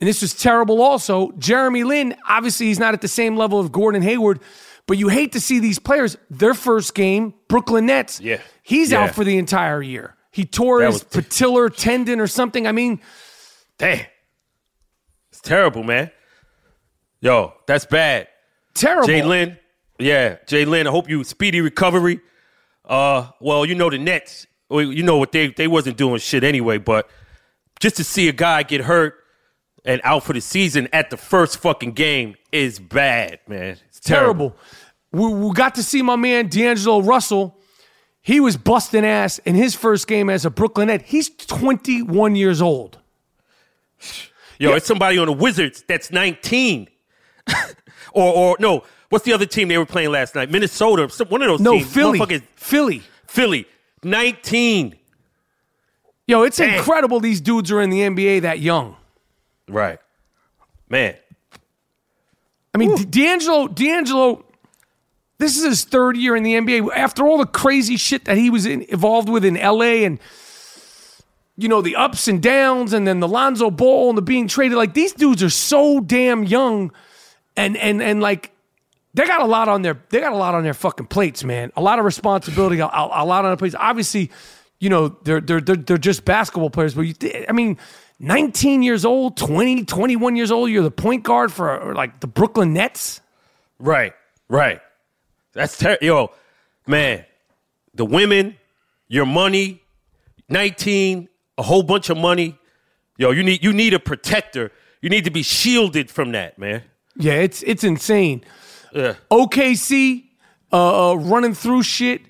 [0.00, 1.32] and this was terrible also.
[1.38, 4.40] Jeremy Lin, obviously, he's not at the same level of Gordon Hayward,
[4.86, 8.40] but you hate to see these players, their first game, Brooklyn Nets, Yeah.
[8.62, 9.02] he's Yeah.
[9.04, 10.14] out for the entire year.
[10.30, 12.66] He tore That his was- patellar tendon or something.
[12.66, 13.00] I mean,
[13.78, 14.06] Damn.
[15.30, 16.10] It's terrible, man.
[17.20, 18.28] Yo, that's bad.
[18.74, 19.06] terrible.
[19.06, 19.56] Jay Lynn.
[19.98, 22.20] Yeah, Jay Lynn, I hope you speedy recovery.
[22.88, 24.46] Uh, well, you know the Nets.
[24.70, 27.08] You know what they they wasn't doing shit anyway, but
[27.80, 29.14] just to see a guy get hurt
[29.84, 33.76] and out for the season at the first fucking game is bad, man.
[33.88, 34.50] It's terrible.
[35.10, 35.34] terrible.
[35.34, 37.56] We, we got to see my man D'Angelo Russell.
[38.20, 41.02] He was busting ass in his first game as a Brooklyn Net.
[41.02, 42.98] He's 21 years old.
[44.58, 46.88] Yo, it's somebody on the Wizards that's 19.
[48.12, 50.50] or or no, what's the other team they were playing last night?
[50.50, 51.08] Minnesota.
[51.28, 51.92] One of those No, teams.
[51.92, 52.18] Philly.
[52.56, 53.02] Philly.
[53.26, 53.66] Philly.
[54.02, 54.94] 19.
[56.26, 56.74] Yo, it's Damn.
[56.78, 58.96] incredible these dudes are in the NBA that young.
[59.66, 59.98] Right.
[60.88, 61.14] Man.
[62.74, 64.44] I mean, D'Angelo, D'Angelo,
[65.38, 66.90] this is his third year in the NBA.
[66.94, 70.20] After all the crazy shit that he was in, involved with in LA and,
[71.56, 74.76] you know, the ups and downs and then the Lonzo Ball and the being traded,
[74.76, 76.92] like these dudes are so damn young
[77.56, 78.52] and, and, and like,
[79.18, 81.72] they got a lot on their they got a lot on their fucking plates, man.
[81.76, 83.74] A lot of responsibility, a, a lot on their plates.
[83.76, 84.30] Obviously,
[84.78, 87.14] you know they're they're they're, they're just basketball players, but you,
[87.48, 87.78] I mean,
[88.20, 92.72] 19 years old, 20, 21 years old, you're the point guard for like the Brooklyn
[92.72, 93.20] Nets.
[93.80, 94.12] Right.
[94.48, 94.80] Right.
[95.52, 96.30] That's ter- yo,
[96.86, 97.24] man.
[97.94, 98.56] The women,
[99.08, 99.82] your money,
[100.48, 102.56] 19, a whole bunch of money.
[103.16, 104.70] Yo, you need you need a protector.
[105.02, 106.84] You need to be shielded from that, man.
[107.16, 108.44] Yeah, it's it's insane.
[108.92, 109.14] Yeah.
[109.30, 110.24] OKC
[110.72, 112.22] uh, uh, running through shit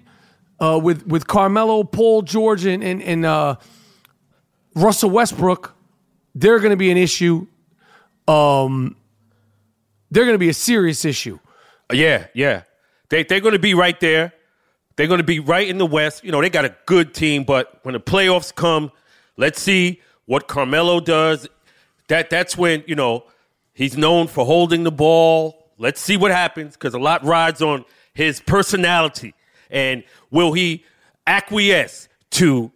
[0.61, 3.57] uh, with with Carmelo, Paul George, and and, and uh,
[4.75, 5.75] Russell Westbrook.
[6.35, 7.47] They're going to be an issue.
[8.27, 8.97] Um,
[10.11, 11.39] they're going to be a serious issue.
[11.93, 12.63] Yeah, yeah.
[13.09, 14.33] They they're going to be right there.
[14.97, 16.25] They're going to be right in the West.
[16.25, 18.91] You know, they got a good team, but when the playoffs come,
[19.37, 21.49] let's see what Carmelo does.
[22.09, 23.25] That that's when you know
[23.73, 25.58] he's known for holding the ball.
[25.79, 29.35] Let's see what happens because a lot rides on his personality
[29.71, 30.85] and will he
[31.27, 32.73] acquiesce to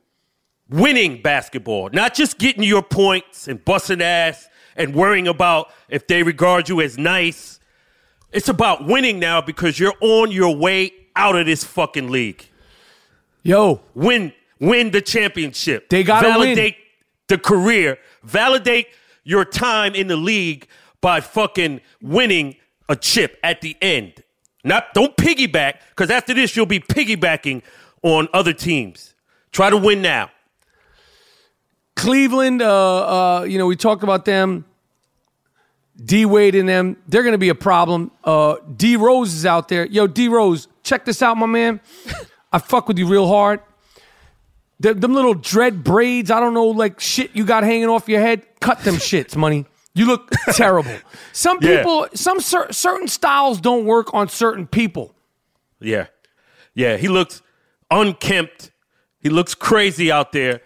[0.68, 6.22] winning basketball, not just getting your points and busting ass and worrying about if they
[6.22, 7.60] regard you as nice.
[8.30, 12.46] It's about winning now because you're on your way out of this fucking league.
[13.42, 15.88] Yo, Win, win the championship.
[15.90, 16.38] They gotta win.
[16.38, 16.76] validate
[17.28, 17.98] the career.
[18.22, 18.86] Validate
[19.24, 20.66] your time in the league
[21.00, 22.56] by fucking winning
[22.92, 24.22] a chip at the end.
[24.62, 27.62] Not don't piggyback because after this you'll be piggybacking
[28.02, 29.14] on other teams.
[29.50, 30.30] Try to win now.
[31.96, 34.64] Cleveland, uh, uh, you know, we talked about them.
[36.02, 38.10] D Wade and them, they're going to be a problem.
[38.24, 39.86] Uh, D Rose is out there.
[39.86, 41.80] Yo, D Rose, check this out, my man.
[42.52, 43.60] I fuck with you real hard.
[44.80, 48.20] Them, them little dread braids, I don't know, like shit you got hanging off your
[48.20, 48.44] head.
[48.60, 49.66] Cut them shits, money.
[49.94, 50.96] You look terrible.
[51.32, 51.78] Some Yeah.
[51.78, 55.14] people, some cer- certain styles don't work on certain people.
[55.80, 56.06] Yeah.
[56.74, 57.42] Yeah, he looks
[57.90, 58.70] unkempt.
[59.20, 60.60] He looks crazy out there.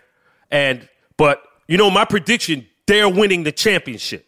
[0.50, 4.26] And but you know my prediction, they're winning the championship.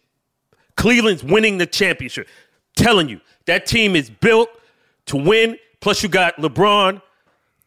[0.75, 2.27] Cleveland's winning the championship.
[2.75, 4.49] Telling you, that team is built
[5.07, 5.57] to win.
[5.81, 7.01] Plus, you got LeBron,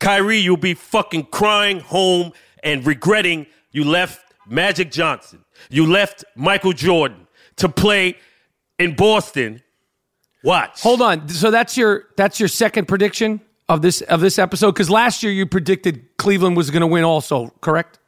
[0.00, 0.38] Kyrie.
[0.38, 5.44] You'll be fucking crying home and regretting you left Magic Johnson.
[5.70, 7.21] You left Michael Jordan
[7.56, 8.16] to play
[8.78, 9.62] in Boston.
[10.44, 10.80] Watch.
[10.82, 11.28] Hold on.
[11.28, 15.32] So that's your that's your second prediction of this of this episode because last year
[15.32, 17.98] you predicted Cleveland was going to win also, correct?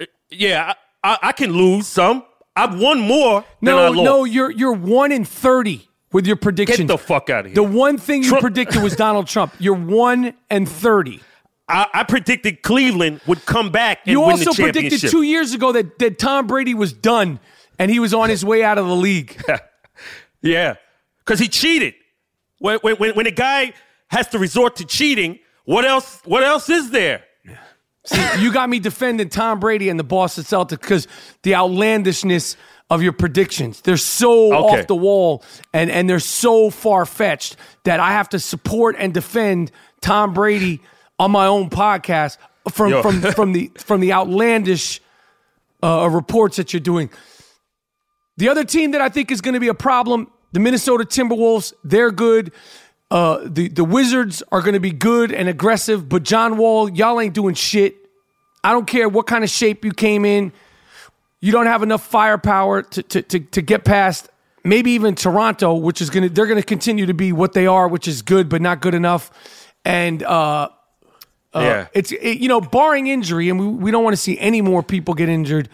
[0.00, 2.24] Uh, yeah, I, I, can lose some.
[2.54, 4.04] I've won more than I No, lost.
[4.04, 6.78] no, you're you're one in thirty with your predictions.
[6.80, 7.54] Get the fuck out of here.
[7.54, 9.54] The one thing you Trump- predicted was Donald Trump.
[9.58, 11.20] You're one and thirty.
[11.66, 14.90] I, I predicted Cleveland would come back and You win also the championship.
[14.90, 17.40] predicted two years ago that, that Tom Brady was done
[17.78, 19.40] and he was on his way out of the league.
[20.42, 20.74] Yeah,
[21.20, 21.94] because he cheated.
[22.58, 23.72] When, when, when a guy
[24.08, 26.20] has to resort to cheating, what else?
[26.26, 27.24] What else is there?
[28.04, 31.08] See, you got me defending Tom Brady and the Boston Celtics because
[31.44, 32.58] the outlandishness
[32.90, 33.80] of your predictions.
[33.80, 34.80] They're so Okay.
[34.80, 39.14] off the wall and, and they're so far fetched that I have to support and
[39.14, 39.70] defend
[40.02, 40.82] Tom Brady
[41.18, 42.36] on my own podcast
[42.70, 43.00] from Yo.
[43.00, 45.00] from from the from the outlandish
[45.82, 47.08] uh, reports that you're doing.
[48.36, 51.72] The other team that I think is going to be a problem, the Minnesota Timberwolves,
[51.84, 52.52] they're good.
[53.10, 57.20] Uh, the the Wizards are going to be good and aggressive, but John Wall, y'all
[57.20, 57.96] ain't doing shit.
[58.64, 60.52] I don't care what kind of shape you came in.
[61.40, 64.28] You don't have enough firepower to to to, to get past
[64.64, 68.08] maybe even Toronto, which is gonna they're gonna continue to be what they are, which
[68.08, 69.30] is good but not good enough.
[69.84, 70.70] And uh,
[71.54, 74.62] yeah, it's it, you know, barring injury, and we, we don't want to see any
[74.62, 75.68] more people get injured.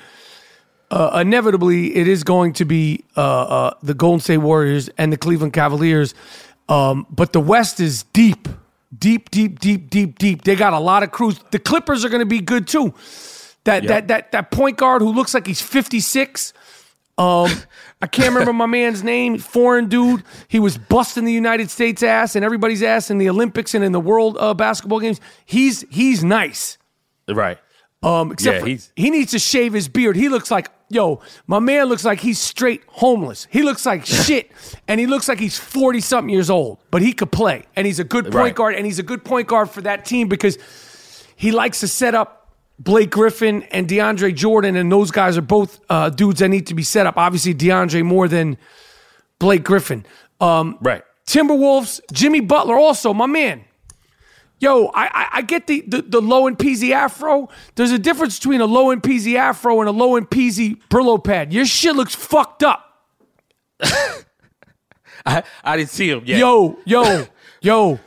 [0.90, 5.16] Uh, inevitably, it is going to be uh, uh, the Golden State Warriors and the
[5.16, 6.14] Cleveland Cavaliers.
[6.68, 8.48] Um, but the West is deep,
[8.96, 10.42] deep, deep, deep, deep, deep.
[10.42, 11.38] They got a lot of crews.
[11.52, 12.92] The Clippers are going to be good too.
[13.64, 16.52] That that that that point guard who looks like he's fifty six.
[17.18, 17.50] Um,
[18.00, 19.38] I can't remember my man's name.
[19.38, 20.24] Foreign dude.
[20.48, 23.92] He was busting the United States ass and everybody's ass in the Olympics and in
[23.92, 25.20] the World uh, Basketball Games.
[25.44, 26.78] He's he's nice.
[27.28, 27.58] right.
[28.02, 30.16] Um, except Yeah, for- he's- he needs to shave his beard.
[30.16, 33.46] He looks like yo, my man looks like he's straight homeless.
[33.50, 34.50] He looks like shit,
[34.86, 36.78] and he looks like he's forty something years old.
[36.90, 38.54] But he could play, and he's a good point Right.
[38.54, 40.58] guard, and he's a good point guard for that team because
[41.36, 42.48] he likes to set up
[42.78, 46.74] Blake Griffin and DeAndre Jordan, and those guys are both uh, dudes that need to
[46.74, 47.16] be set up.
[47.16, 48.58] Obviously, DeAndre more than
[49.38, 50.04] Blake Griffin.
[50.40, 51.02] Um, Right.
[51.26, 53.64] Timberwolves, Jimmy Butler, also my man.
[54.60, 57.48] Yo, I, I, I get the, the the low and peasy afro.
[57.76, 61.22] There's a difference between a low and peasy afro and a low and peasy Brillo
[61.22, 61.52] pad.
[61.52, 62.86] Your shit looks fucked up.
[65.24, 66.38] I, I didn't see him yet.
[66.38, 67.26] Yo, yo,
[67.62, 68.00] yo,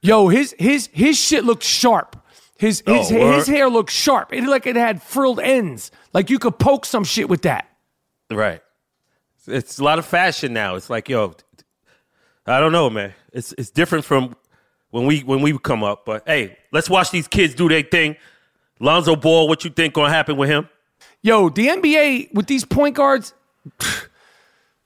[0.00, 0.28] yo.
[0.28, 2.16] His his his shit looks sharp.
[2.58, 4.32] His his Oh, his hair looks sharp.
[4.32, 5.90] It like it had frilled ends.
[6.12, 7.68] Like you could poke some shit with that.
[8.30, 8.62] Right.
[9.48, 10.76] It's a lot of fashion now.
[10.76, 11.34] It's like, yo,
[12.46, 13.14] I don't know, man.
[13.32, 14.36] It's it's different from
[14.90, 16.04] when we when we come up.
[16.04, 18.16] But hey, let's watch these kids do their thing.
[18.80, 20.68] Lonzo Ball, what you think gonna happen with him?
[21.22, 23.34] Yo, the NBA with these point guards,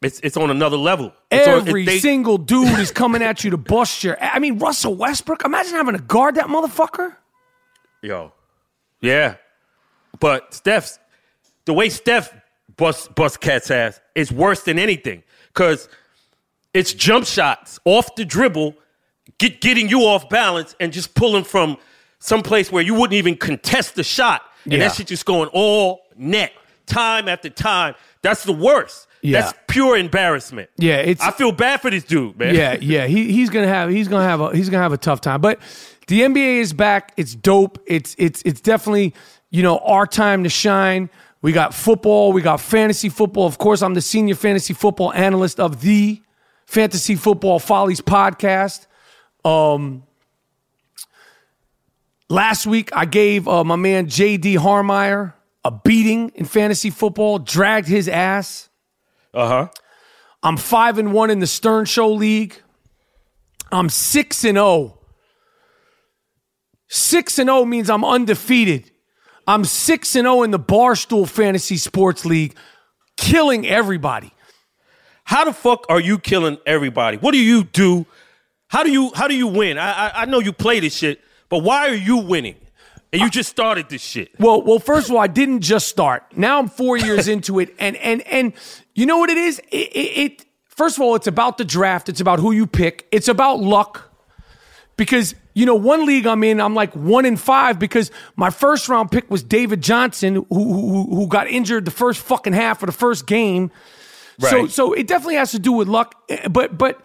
[0.03, 1.13] It's it's on another level.
[1.31, 4.17] It's on- every it- they- single dude is coming at you to bust your.
[4.21, 5.45] I mean, Russell Westbrook.
[5.45, 7.15] Imagine having to guard that motherfucker.
[8.03, 8.33] Yo,
[9.01, 9.37] yeah.
[10.19, 10.99] But Steph's
[11.67, 12.35] the way Steph
[12.77, 15.23] bust bust cat's ass is worse than anything
[15.55, 15.89] because
[16.75, 18.75] it's jump shots off the dribble,
[19.39, 21.77] get, getting you off balance and just pulling from
[22.19, 24.79] someplace where you wouldn't even contest the shot, and Yeah.
[24.81, 26.53] that shit just going all net,
[26.87, 27.95] time after time.
[28.23, 29.07] That's the worst.
[29.23, 29.41] Yeah.
[29.41, 30.69] That's pure embarrassment.
[30.79, 32.55] Yeah, it's- I feel bad for this dude, man.
[32.55, 33.07] Yeah, yeah.
[33.07, 35.41] He he's gonna have he's gonna have a he's gonna have a tough time.
[35.41, 35.61] But
[36.09, 37.13] the NBA is back.
[37.17, 37.79] It's dope.
[37.87, 39.15] It's it's it's definitely
[39.51, 41.09] you know our time to shine.
[41.41, 42.33] We got football.
[42.33, 43.47] We got fantasy football.
[43.47, 46.21] Of course, I'm the senior fantasy football analyst of the
[46.67, 48.87] Fantasy Football Follies podcast.
[49.45, 50.05] Um,
[52.29, 57.39] last week I gave uh, my man JD Harmeyer a beating in fantasy football.
[57.39, 58.69] Dragged his ass.
[59.35, 59.69] Uh huh.
[60.43, 62.61] I'm five and one in the Stern Show League.
[63.71, 64.99] I'm six and zero.
[66.89, 68.91] Six and zero means I'm undefeated.
[69.47, 72.55] I'm six and zero in the Barstool Fantasy Sports League,
[73.17, 74.33] killing everybody.
[75.25, 77.17] How the fuck are you killing everybody?
[77.17, 78.07] What do you do?
[78.73, 79.77] How do you how do you win?
[79.79, 81.21] I I, I know you play this shit,
[81.51, 82.57] but why are you winning?
[83.13, 84.31] And you just started this shit.
[84.41, 86.23] Well, well, first of all, I didn't just start.
[86.35, 88.55] Now I'm four years into it, and and and
[88.95, 89.59] you know what it is?
[89.71, 92.09] It, it, it first of all, it's about the draft.
[92.09, 93.07] It's about who you pick.
[93.13, 94.09] It's about luck.
[94.97, 98.89] Because you know, one league I'm in, I'm like one in five because my first
[98.89, 102.87] round pick was David Johnson, who who, who got injured the first fucking half of
[102.87, 103.71] the first game.
[104.39, 104.71] So Right.
[104.71, 106.15] so so it definitely has to do with luck.
[106.31, 107.01] eh, But but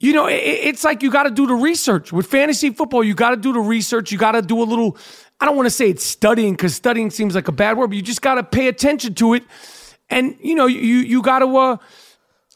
[0.00, 3.02] you know, it, it's like you got to do the research with fantasy football.
[3.02, 4.12] You got to do the research.
[4.12, 4.96] You got to do a little.
[5.40, 7.96] I don't want to say it's studying because studying seems like a bad word, but
[7.96, 9.44] you just got to pay attention to it,
[10.10, 11.56] and you know you you got to.
[11.56, 11.76] Uh,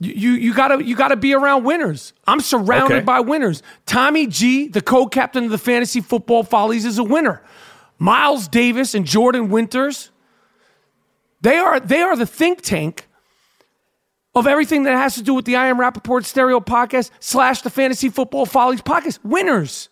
[0.01, 2.13] you you gotta you gotta be around winners.
[2.27, 3.05] I'm surrounded Okay.
[3.05, 3.63] by winners.
[3.87, 7.41] Tommy G, the co-captain of the fantasy football follies, is a winner.
[8.01, 10.11] Miles Davis and Jordan Winters,
[11.41, 13.07] they are they are the think tank
[14.35, 17.71] of everything that has to do with the I Am Rapaport Stereo podcast slash the
[17.71, 19.19] Fantasy Football Follies podcast.
[19.23, 19.89] Winners.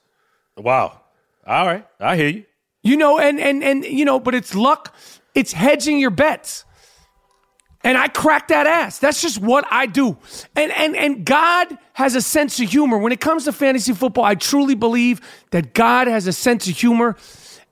[0.57, 1.01] Wow.
[1.47, 1.86] All right.
[1.99, 2.45] I hear you.
[2.82, 4.95] You know, and and and you know, but it's luck.
[5.34, 6.64] It's hedging your bets.
[7.82, 8.99] And I crack that ass.
[8.99, 10.16] That's just what I do.
[10.57, 12.99] And and and God has a sense of humor.
[12.99, 15.20] When it comes to fantasy football, I truly believe
[15.51, 17.16] that God has a sense of humor.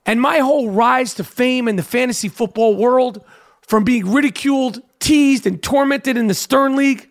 [0.05, 3.23] And my whole rise to fame in the fantasy football world,
[3.61, 7.09] from being ridiculed, teased, and tormented in the Stern League,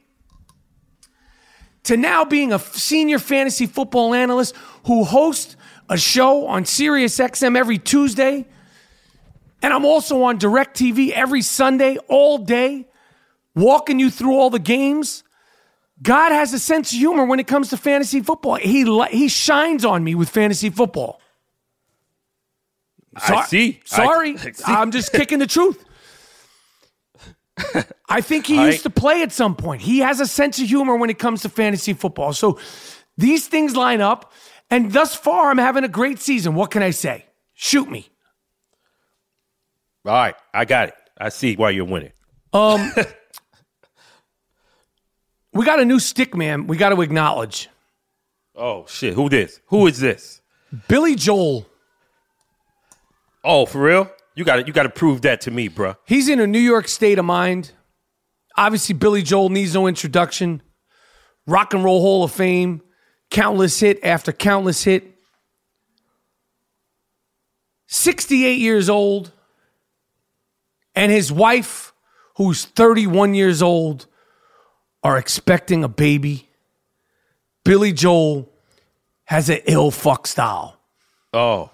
[1.85, 4.55] to now being a senior fantasy football analyst
[4.87, 5.57] who hosts
[5.89, 8.47] a show on Sirius XM every Tuesday.
[9.63, 12.87] And I'm also on DirecTV every Sunday, all day,
[13.55, 15.25] walking you through all the games.
[16.01, 18.55] God has a sense of humor when it comes to fantasy football.
[18.57, 21.21] He he shines on me with fantasy football.
[23.17, 23.81] I see.
[23.85, 24.63] Sorry, I see.
[24.65, 25.85] I'm just kicking the truth.
[28.09, 28.95] I think he All used right.
[28.95, 29.83] to play at some point.
[29.83, 32.33] He has a sense of humor when it comes to fantasy football.
[32.33, 32.59] So
[33.17, 34.33] these things line up,
[34.71, 36.55] and thus far, I'm having a great season.
[36.55, 37.27] What can I say?
[37.55, 38.09] Shoot me.
[40.05, 40.35] All right.
[40.55, 40.95] I got it.
[41.19, 42.13] I see why you're winning.
[42.53, 42.93] Um,
[45.53, 46.67] we got a new stick man.
[46.67, 47.69] We got to acknowledge
[48.59, 49.15] Oh shit.
[49.15, 49.61] Who this?
[49.67, 50.41] Who is this?
[50.89, 51.65] Billy Joel.
[53.45, 54.11] Oh, for real?
[54.39, 55.97] You got You got to prove that to me, bruh.
[56.07, 57.73] He's in a New York state of mind.
[58.57, 60.63] Obviously, Billy Joel needs no introduction.
[61.49, 62.81] Rock and Roll Hall of Fame,
[63.33, 65.13] countless hit after countless hit.
[67.89, 69.33] 68 years old,
[70.95, 71.93] and his wife,
[72.37, 74.07] who's 31 years old,
[75.03, 76.49] are expecting a baby.
[77.65, 78.49] Billy Joel
[79.25, 80.79] has an ill fuck style.
[81.33, 81.73] Oh,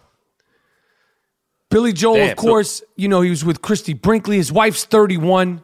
[1.74, 4.36] Billy Joel, Damn, of so- course, you know, he was with Christie Brinkley.
[4.36, 5.60] His wife's 31.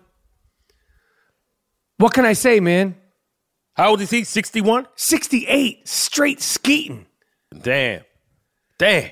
[1.98, 2.96] What can I say, man?
[3.76, 4.24] how old is he?
[4.24, 4.88] Sixty-one.
[4.96, 7.06] 68, straight skeeting.
[7.62, 8.02] Damn.
[8.76, 9.11] Damn.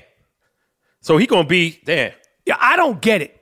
[1.01, 2.11] So he gonna be damn.
[2.45, 3.41] Yeah, I don't get it.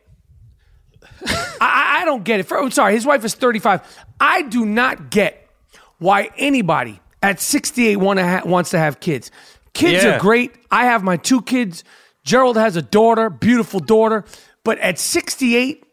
[1.60, 2.44] I, I- don't get it.
[2.44, 3.82] For- I'm sorry, his wife is 35.
[4.22, 5.50] I do not get
[5.98, 9.32] why anybody at 68 want to ha- wants to have kids.
[9.74, 10.18] Kids Yeah.
[10.18, 10.54] are great.
[10.70, 11.84] I have my two kids.
[12.28, 14.26] Gerald has a daughter, beautiful daughter.
[14.66, 15.84] But at 68,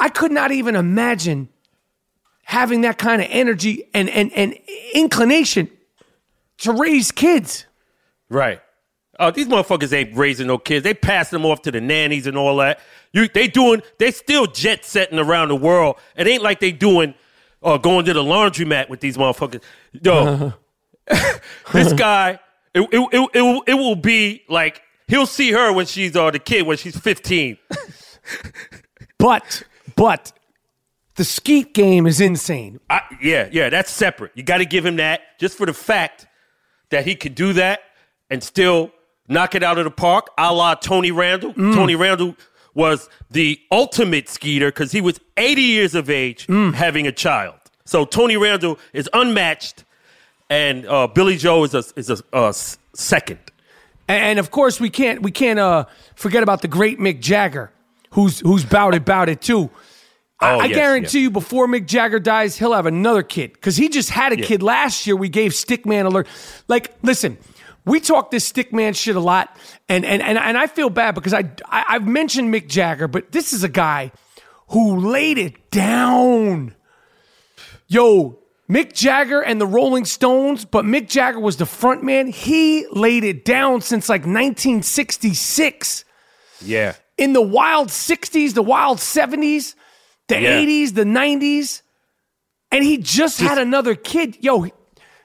[0.00, 1.50] I could not even imagine
[2.44, 4.56] having that kind of energy and, and, and
[4.94, 5.70] inclination
[6.58, 7.66] to raise kids.
[8.30, 8.62] Right.
[9.20, 10.84] Oh, these motherfuckers ain't raising no kids.
[10.84, 12.80] They passing them off to the nannies and all that.
[13.12, 15.96] You, they doing, they still jet setting around the world.
[16.16, 17.14] It ain't like they doing,
[17.62, 19.62] uh, going to the laundromat with these motherfuckers.
[19.92, 20.54] Yo,
[21.72, 22.38] this guy,
[22.72, 26.30] it, it, it, it, will, it will be like he'll see her when she's uh,
[26.30, 27.58] the kid when she's fifteen.
[29.18, 29.64] But,
[29.96, 30.32] but
[31.16, 32.78] the skeet game is insane.
[32.88, 34.32] I, yeah, yeah, that's separate.
[34.34, 36.26] You got to give him that just for the fact
[36.90, 37.80] that he could do that
[38.30, 38.92] and still
[39.28, 41.52] knock it out of the park, a la Tony Randall.
[41.52, 42.36] Tony Randall
[42.74, 47.56] was the ultimate skeeter because he was 80 years of age having a child.
[47.84, 49.84] So Tony Randall is unmatched,
[50.48, 53.40] and uh, Billy Joe is a, is a uh, second.
[54.08, 55.84] And, of course, we can't we can't uh,
[56.16, 57.70] forget about the great Mick Jagger,
[58.12, 59.70] who's who's bout it, bout it too.
[60.40, 61.24] I, Oh, I yes, guarantee yes.
[61.24, 64.62] you, before Mick Jagger dies, he'll have another kid because he just had a kid
[64.62, 65.16] last year.
[65.16, 66.28] We gave Stickman alert.
[66.68, 67.36] Like, listen,
[67.84, 69.54] we talk this Stickman shit a lot,
[69.88, 73.32] and and and, and I feel bad because I, I I've mentioned Mick Jagger, but
[73.32, 74.12] this is a guy
[74.68, 76.74] who laid it down.
[77.88, 78.38] Yo,
[78.70, 82.26] Mick Jagger and the Rolling Stones, but Mick Jagger was the front man.
[82.26, 86.04] He laid it down since like 1966
[86.60, 86.94] Yeah.
[87.16, 89.74] in the wild 60s, the wild 70s,
[90.28, 90.50] the Yeah.
[90.60, 91.82] 80s, the 90s.
[92.70, 94.36] And he just, had another kid.
[94.40, 94.66] Yo,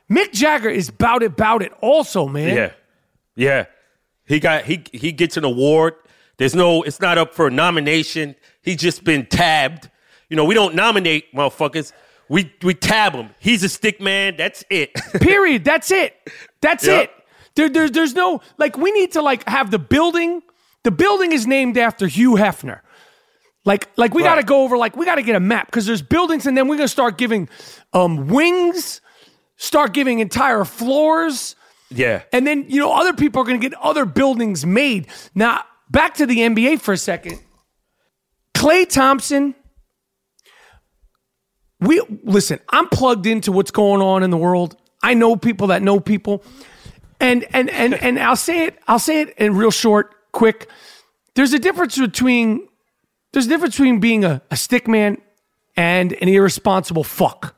[0.10, 2.56] Mick Jagger is bout it, bout it also, man.
[2.56, 2.72] Yeah,
[3.36, 3.66] yeah.
[4.26, 5.96] He got he he gets an award.
[6.38, 8.36] There's no, it's not up for a nomination.
[8.62, 9.90] He's just been tabbed.
[10.30, 11.92] You know, we don't nominate motherfuckers.
[12.30, 13.30] We we tab him.
[13.40, 14.36] He's a stick man.
[14.38, 14.94] That's it.
[15.20, 15.64] Period.
[15.64, 16.16] That's it.
[16.62, 17.04] That's Yep.
[17.04, 17.12] it.
[17.56, 20.42] There, there, there's no like we need to like have the building.
[20.84, 22.80] The building is named after Hugh Hefner.
[23.66, 25.86] Like, like we got to go over, like, we got to get a map because
[25.86, 27.48] there's buildings and then we're going to start giving
[27.94, 29.00] um, wings,
[29.56, 31.56] start giving entire floors.
[31.90, 32.24] Yeah.
[32.34, 35.08] And then, you know, other people are going to get other buildings made.
[35.34, 37.40] Now, back to the NBA for a second.
[38.54, 39.56] Klay Thompson,
[41.86, 44.76] we listen, I'm plugged into what's going on in the world.
[45.02, 46.44] I know people that know people.
[47.20, 50.70] And and and and I'll say it, I'll say it in real short, quick.
[51.36, 52.68] There's a difference between
[53.32, 55.18] there's a difference between being a, a stick man
[55.76, 57.56] and an irresponsible fuck.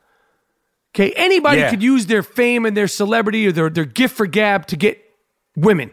[0.94, 1.68] Okay, anybody Yeah.
[1.70, 4.98] could use their fame and their celebrity or their, their gift for gab to get
[5.54, 5.90] women.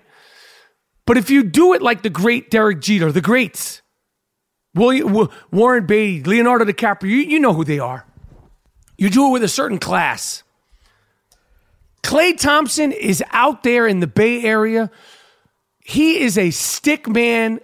[1.06, 3.82] But if you do it like the great Derek Jeter, the greats,
[4.74, 8.06] William, Wa- Warren Beatty, Leonardo DiCaprio, you, you know who they are.
[9.04, 10.44] You do it with a certain class.
[12.04, 14.90] Klay Thompson is out there in the Bay Area.
[15.82, 17.60] He is a stick man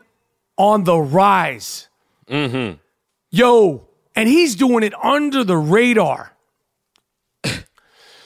[0.58, 1.88] on the rise.
[2.28, 2.76] Mm-hmm.
[3.32, 3.88] Yo,
[4.18, 6.34] and he's doing it under the radar.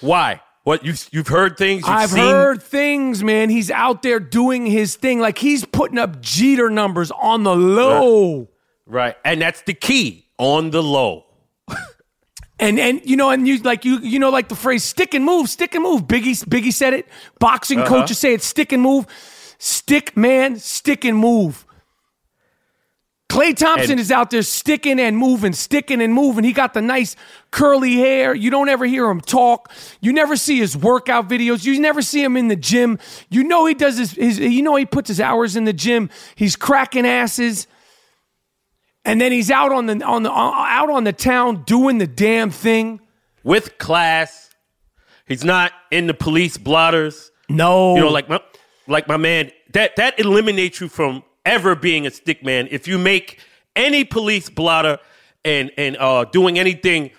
[0.01, 0.41] Why?
[0.63, 1.81] What you've you've heard things?
[1.81, 2.23] You've I've seen?
[2.23, 3.51] heard things, man.
[3.51, 5.19] He's out there doing his thing.
[5.19, 8.49] Like he's putting up Jeter numbers on the low.
[8.87, 11.22] Right, and that's the key on the low.
[12.63, 15.25] And and you know, and you like you you know, like the phrase stick and
[15.25, 16.03] move, stick and move.
[16.03, 17.07] Biggie Biggie said it.
[17.39, 17.89] Boxing Uh-huh.
[17.89, 19.05] coaches say it, stick and move.
[19.59, 21.65] Stick man, stick and move.
[23.29, 26.43] Klay Thompson And- is out there sticking and moving, sticking and moving.
[26.43, 27.15] He got the nice
[27.51, 28.35] curly hair.
[28.35, 29.71] You don't ever hear him talk.
[30.01, 31.65] You never see his workout videos.
[31.65, 32.99] You never see him in the gym.
[33.29, 36.09] You know he does his, his you know he puts his hours in the gym.
[36.35, 37.67] He's cracking asses.
[39.05, 42.49] And then he's out on the on the out on the town doing the damn
[42.49, 43.01] thing.
[43.43, 44.49] with class.
[45.25, 47.31] He's not in the police blotters.
[47.49, 47.95] No.
[47.95, 48.39] You know, like my
[48.87, 52.67] like my man, that that eliminates you from ever being a stick man.
[52.71, 53.39] If you make
[53.75, 54.99] any police blotter
[55.43, 57.11] and and uh doing anything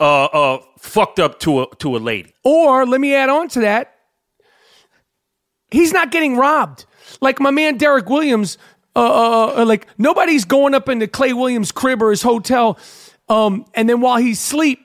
[0.00, 2.32] uh uh fucked up to a to a lady.
[2.42, 3.94] Or let me add on to that.
[5.70, 6.84] He's not getting robbed.
[7.20, 8.58] Like my man Derrick Williams,
[8.96, 12.78] uh, uh, uh, like nobody's going up into Clay Williams' crib or his hotel,
[13.28, 14.80] um, and then while he's asleep,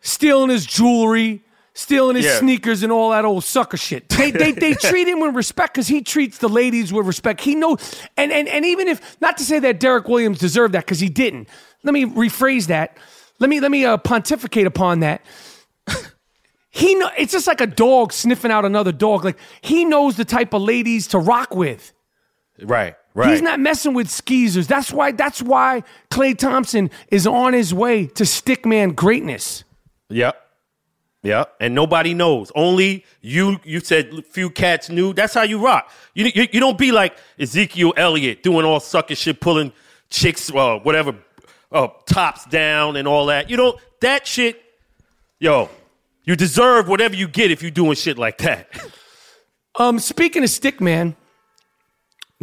[0.00, 1.42] stealing his jewelry,
[1.74, 2.38] stealing his Yeah.
[2.40, 4.08] sneakers, and all that old sucker shit.
[4.08, 7.40] They they, they treat him with respect because he treats the ladies with respect.
[7.40, 7.78] He knows,
[8.16, 11.08] and and and even if not to say that Derrick Williams deserved that because he
[11.08, 11.48] didn't.
[11.84, 12.96] Let me rephrase that.
[13.38, 15.22] Let me let me uh, pontificate upon that.
[16.70, 19.24] He know it's just like a dog sniffing out another dog.
[19.24, 21.92] Like he knows the type of ladies to rock with.
[22.62, 23.30] Right, right.
[23.30, 24.66] He's not messing with skeezers.
[24.68, 29.64] That's why that's why Klay Thompson is on his way to stickman greatness.
[30.08, 30.40] Yep.
[31.24, 31.54] Yep.
[31.58, 32.52] And nobody knows.
[32.54, 33.58] Only you.
[33.64, 35.12] You said few cats knew.
[35.14, 35.90] That's how you rock.
[36.14, 39.72] You you, you don't be like Ezekiel Elliott doing all sucker shit, pulling
[40.10, 41.16] chicks, uh, whatever,
[41.72, 43.50] uh, tops down and all that.
[43.50, 44.62] You know that shit.
[45.40, 45.70] Yo,
[46.24, 48.68] you deserve whatever you get if you doing shit like that.
[49.76, 51.16] Um, speaking of stickman,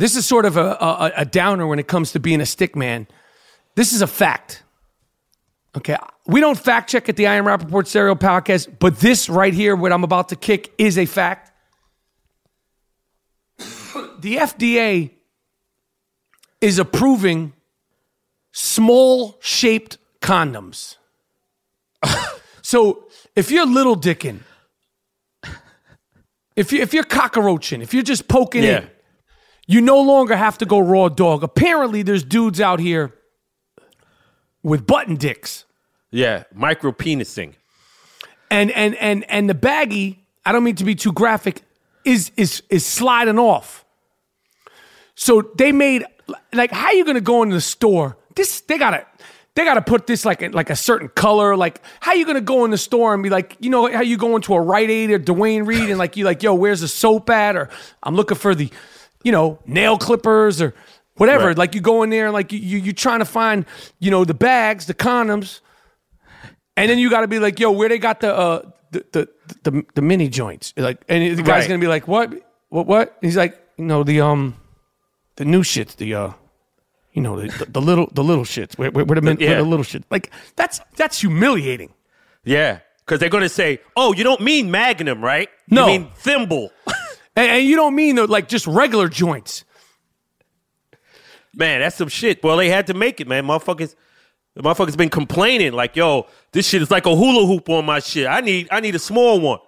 [0.01, 2.75] this is sort of a, a, a downer when it comes to being a stick
[2.75, 3.05] man.
[3.75, 4.63] This is a fact.
[5.77, 5.95] Okay,
[6.25, 9.75] we don't fact check at the I Am Rapaport Stereo Podcast, but this right here,
[9.75, 11.51] what I'm about to kick, is a fact.
[14.19, 15.11] the FDA
[16.61, 17.53] is approving
[18.51, 20.97] small shaped condoms.
[22.63, 24.39] so if you're little dicking,
[26.55, 28.79] if you if you're cockroaching, if you're just poking Yeah.
[28.79, 28.90] in,
[29.71, 31.43] you no longer have to go raw dog.
[31.43, 33.13] Apparently, there's dudes out here
[34.63, 35.65] with button dicks.
[36.11, 37.53] Yeah, micro penising.
[38.49, 41.61] and and and and the baggie i don't mean to be too graphic
[42.03, 43.85] is is is sliding off
[45.15, 46.03] so they made
[46.51, 49.05] like how you gonna go into the store this they gotta
[49.55, 52.65] they gotta put this like in like a certain color like how you gonna go
[52.65, 55.11] in the store and be like you know how you go into a Rite Aid
[55.11, 57.69] or Duane Reade and like you like yo where's the soap at or
[58.03, 58.69] I'm looking for the
[59.23, 60.73] you know nail clippers or
[61.15, 61.57] whatever Right.
[61.57, 63.65] like you go in there and like you you you trying to find
[63.99, 65.59] you know the bags the condoms
[66.77, 68.61] and then you got to be like, yo, where they got the uh
[68.91, 70.73] the the the, the mini joints?
[70.77, 71.67] Like, and the guy's Right.
[71.67, 72.33] gonna be like, what,
[72.69, 73.17] what, what?
[73.21, 74.55] He's like, you know, the um,
[75.35, 76.31] the new shits, the uh,
[77.11, 78.77] you know, the, the, the little the little shits.
[78.77, 79.57] Where, where, where the, min- where Yeah.
[79.57, 80.03] the little shit?
[80.09, 81.93] Like, that's that's humiliating.
[82.45, 85.49] Yeah, because they're gonna say, "Oh, you don't mean Magnum, right?
[85.69, 85.87] No.
[85.87, 86.71] you mean thimble."
[87.35, 89.63] And, and you don't mean the like just regular joints.
[91.53, 92.43] Man, that's some shit.
[92.43, 93.45] Well, they had to make it, man.
[93.45, 93.95] Motherfuckers,
[94.55, 97.99] the motherfuckers been complaining like, "Yo, this shit is like a hula hoop on my
[97.99, 98.25] shit.
[98.27, 99.59] I need, I need a small one."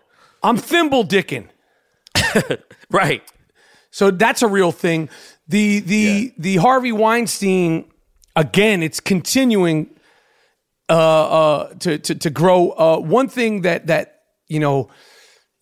[0.42, 1.48] I'm thimble dicking.
[2.90, 3.24] Right.
[3.92, 5.10] So that's a real thing.
[5.48, 6.30] The the Yeah.
[6.38, 7.86] the Harvey Weinstein
[8.36, 9.90] again, it's continuing
[10.90, 12.70] uh, uh, to, to to grow.
[12.72, 14.90] Uh, one thing that that you know,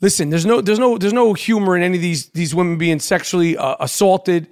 [0.02, 3.00] listen, there's no there's no there's no humor in any of these these women being
[3.00, 4.48] sexually uh, assaulted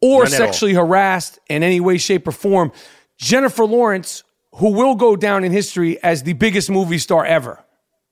[0.00, 0.46] or None at all.
[0.46, 2.72] sexually harassed in any way, shape, or form.
[3.18, 4.22] Jennifer Lawrence,
[4.54, 7.62] who will go down in history as the biggest movie star ever,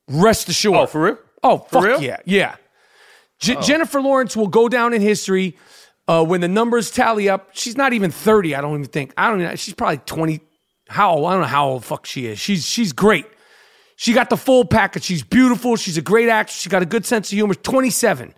[0.09, 0.77] rest assured.
[0.77, 1.19] Oh, for real?
[1.43, 1.97] Oh, fuck real?
[1.97, 2.01] Oh.
[2.01, 2.57] yeah, yeah.
[3.39, 5.57] J- Jennifer Lawrence will go down in history
[6.09, 7.51] uh, when the numbers tally up.
[7.53, 8.55] She's not even thirty.
[8.55, 9.13] I don't even think.
[9.17, 9.41] I don't.
[9.41, 10.41] Even, she's probably twenty.
[10.89, 11.27] How old?
[11.29, 12.39] I don't know how old the fuck she is.
[12.39, 13.27] She's she's great.
[14.01, 15.03] She got the full package.
[15.03, 15.75] She's beautiful.
[15.75, 16.57] She's a great actress.
[16.57, 17.55] She got a good sense of humor.
[17.55, 18.33] Twenty seven.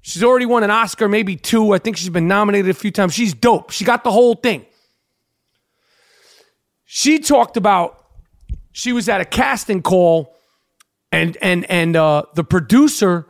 [0.00, 1.72] She's already won an Oscar, maybe two.
[1.72, 3.14] I think she's been nominated a few times.
[3.14, 3.70] She's dope.
[3.70, 4.66] She got the whole thing.
[6.84, 8.04] She talked about
[8.72, 10.34] she was at a casting call
[11.12, 13.28] and and and uh, the producer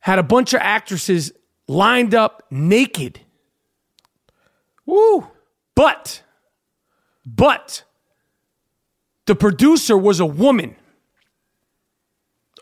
[0.00, 1.32] had a bunch of actresses
[1.66, 3.20] lined up naked.
[4.84, 5.26] Woo!
[5.74, 6.22] But
[7.24, 7.84] but
[9.26, 10.76] the producer was a woman.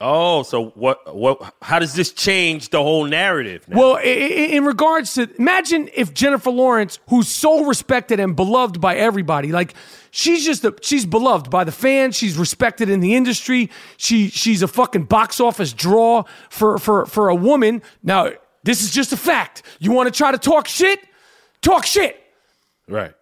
[0.00, 1.14] Oh, so what?
[1.14, 1.54] What?
[1.62, 3.68] How does this change the whole narrative?
[3.68, 3.78] Now?
[3.78, 9.52] Well, in regards to imagine if Jennifer Lawrence, who's so respected and beloved by everybody,
[9.52, 9.74] like
[10.10, 13.70] she's just a, she's beloved by the fans, she's respected in the industry.
[13.96, 17.80] She she's a fucking box office draw for for for a woman.
[18.02, 18.32] Now,
[18.64, 19.62] this is just a fact.
[19.78, 20.98] You want to try to talk shit?
[21.62, 22.20] Talk shit.
[22.88, 23.14] right.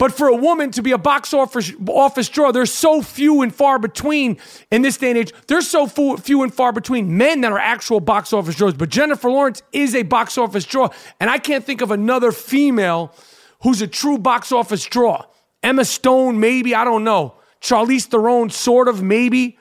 [0.00, 3.54] But for a woman to be a box office office draw, there's so few and
[3.54, 4.38] far between
[4.70, 5.30] in this day and age.
[5.46, 8.72] There's so few, and far between men that are actual box office draws.
[8.72, 10.88] But Jennifer Lawrence is a box office draw,
[11.20, 13.14] and I can't think of another female
[13.62, 15.26] who's a true box office draw.
[15.62, 17.34] Emma Stone, maybe I don't know.
[17.60, 19.58] Charlize Theron, sort of, maybe.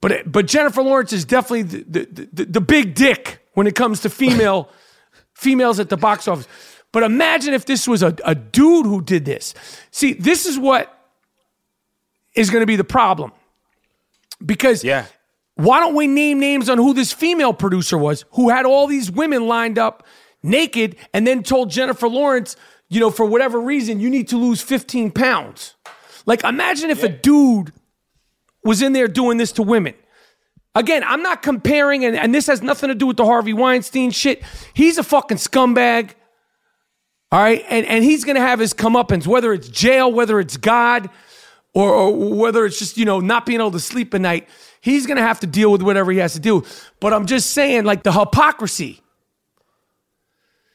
[0.00, 4.00] But but Jennifer Lawrence is definitely the the, the, the big dick when it comes
[4.00, 4.70] to female
[5.34, 6.48] females at the box office.
[6.94, 9.52] But imagine if this was a, a dude who did this.
[9.90, 10.96] See, this is what
[12.36, 13.32] is going to be the problem.
[14.46, 15.06] Because Yeah.
[15.56, 19.10] why don't we name names on who this female producer was who had all these
[19.10, 20.06] women lined up
[20.40, 22.54] naked and then told Jennifer Lawrence,
[22.88, 25.74] you know, for whatever reason, you need to lose 15 pounds?
[26.26, 27.72] Like, imagine if a dude
[28.62, 29.94] was in there doing this to women.
[30.76, 34.12] Again, I'm not comparing, and, and this has nothing to do with the Harvey Weinstein
[34.12, 34.44] shit.
[34.74, 36.10] He's a fucking scumbag.
[37.32, 37.64] All right.
[37.68, 41.10] And, and he's going to have his comeuppance, whether it's jail, whether it's God,
[41.72, 44.48] or, or whether it's just, you know, not being able to sleep at night.
[44.80, 46.64] He's going to have to deal with whatever he has to do.
[47.00, 49.00] But I'm just saying, like, the hypocrisy.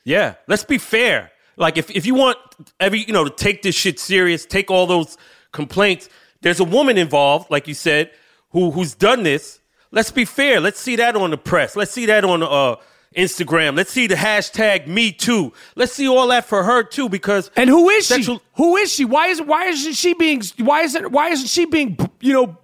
[0.04, 1.32] Yeah, let's be fair.
[1.60, 2.38] Like if, if you want
[2.80, 5.18] every you know to take this shit serious, take all those
[5.52, 6.10] complaints.
[6.42, 8.12] There's a woman involved, like you said,
[8.52, 9.60] who who's done this.
[9.92, 10.62] Let's be fair.
[10.62, 11.76] Let's see that on the press.
[11.76, 12.78] Let's see that on uh,
[13.16, 13.76] Instagram.
[13.76, 15.52] Let's see the hashtag Me Too.
[15.76, 18.44] Let's see all that for her too, because And who is Sexual- she?
[18.56, 19.06] Who is she?
[19.06, 22.58] Why is why isn't she being why isn't why isn't she being you know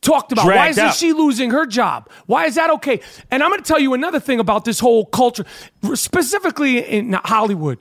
[0.00, 0.46] talked about?
[0.46, 0.94] why isn't out.
[0.94, 2.08] she losing her job?
[2.26, 3.00] Why is that okay?
[3.30, 5.44] And I'm going to tell you another thing about this whole culture,
[5.94, 7.78] specifically in Hollywood.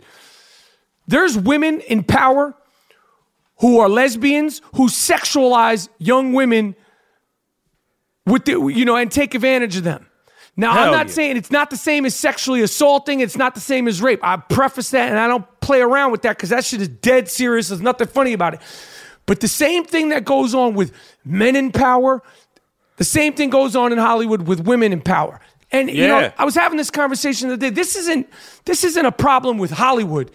[1.08, 2.54] There's women in power
[3.60, 6.76] who are lesbians who sexualize young women
[8.26, 10.08] with the, you know and take advantage of them.
[10.56, 11.14] Now I'm not yeah.
[11.14, 13.22] saying it's not the same as sexually assaulting.
[13.22, 14.20] It's not the same as rape.
[14.24, 17.28] I preface that and I don't play around with that because that shit is dead
[17.28, 17.70] serious.
[17.70, 18.62] There's nothing funny about it.
[19.26, 20.92] But the same thing that goes on with
[21.26, 22.22] men in power,
[22.98, 25.40] the same thing goes on in Hollywood with women in power.
[25.72, 27.70] And you know, I was having this conversation the other day.
[27.72, 28.30] This isn't
[28.66, 30.30] this isn't a problem with Hollywood.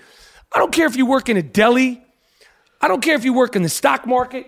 [0.52, 2.02] I don't care if you work in a deli.
[2.80, 4.46] I don't care if you work in the stock market.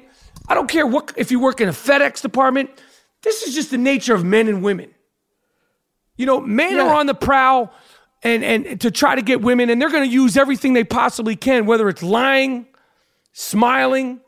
[0.49, 2.71] I don't care what if you work in a FedEx department.
[3.23, 4.91] This is just the nature of men and women.
[6.21, 6.83] You know, men Yeah.
[6.89, 7.73] are on the prowl
[8.23, 11.35] and and to try to get women, and they're going to use everything they possibly
[11.35, 12.66] can, whether it's lying,
[13.33, 14.21] smiling,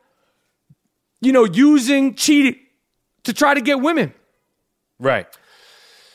[1.20, 2.56] you know, using, cheating,
[3.24, 4.14] to try to get women.
[4.98, 5.26] Right.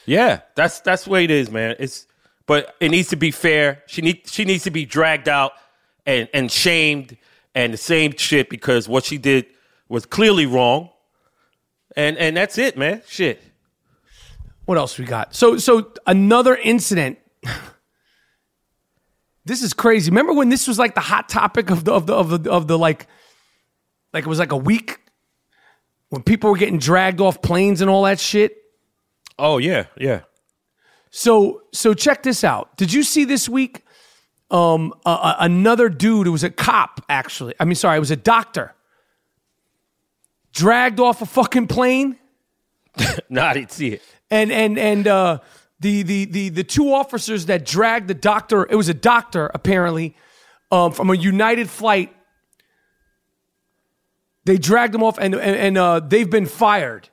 [0.05, 1.75] Yeah, that's that's the way it is, man.
[1.78, 2.07] It's
[2.47, 3.84] but it needs to be fair.
[3.88, 5.51] She need she needs to be dragged out
[6.05, 7.17] and and shamed
[7.53, 9.45] and the same shit because what she did
[9.89, 10.89] was clearly wrong.
[11.95, 13.01] And and that's it, man.
[13.07, 13.43] Shit.
[14.68, 15.34] What else we got?
[15.34, 17.20] So so another incident.
[19.45, 20.11] this is crazy.
[20.11, 22.68] Remember when this was like the hot topic of the of the of the of
[22.68, 23.07] the like
[24.11, 24.99] like it was like a week
[26.09, 28.57] when people were getting dragged off planes and all that shit.
[29.39, 30.24] Oh yeah, yeah.
[31.11, 32.76] So so check this out.
[32.76, 33.86] Did you see this week
[34.51, 37.53] um another dude, who was a cop actually.
[37.57, 38.76] I mean sorry, it was a doctor.
[40.51, 42.18] Dragged off a fucking plane
[43.29, 44.01] No, I didn't see it.
[44.31, 45.39] and and and uh
[45.79, 48.65] the the the the two officers that dragged the doctor.
[48.69, 50.15] It was a doctor apparently
[50.71, 52.13] um, from a United flight.
[54.45, 57.09] They dragged him off, and and, and uh, they've been fired.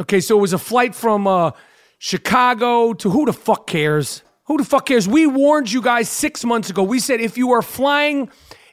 [0.00, 1.52] Okay, so it was a flight from uh,
[1.98, 4.22] Chicago to who the fuck cares?
[4.44, 5.06] Who the fuck cares?
[5.06, 6.82] We warned you guys six months ago.
[6.82, 8.30] We said if you are flying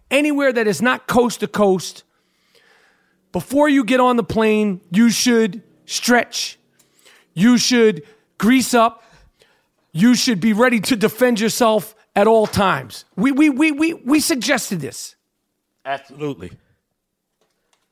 [0.10, 2.04] anywhere that is not coast to coast,
[3.34, 6.60] before you get on the plane, you should stretch.
[7.34, 8.04] You should
[8.38, 9.04] grease up.
[9.92, 13.06] You should be ready to defend yourself at all times.
[13.16, 15.16] We, we, we, we, we suggested this.
[15.84, 16.52] Absolutely.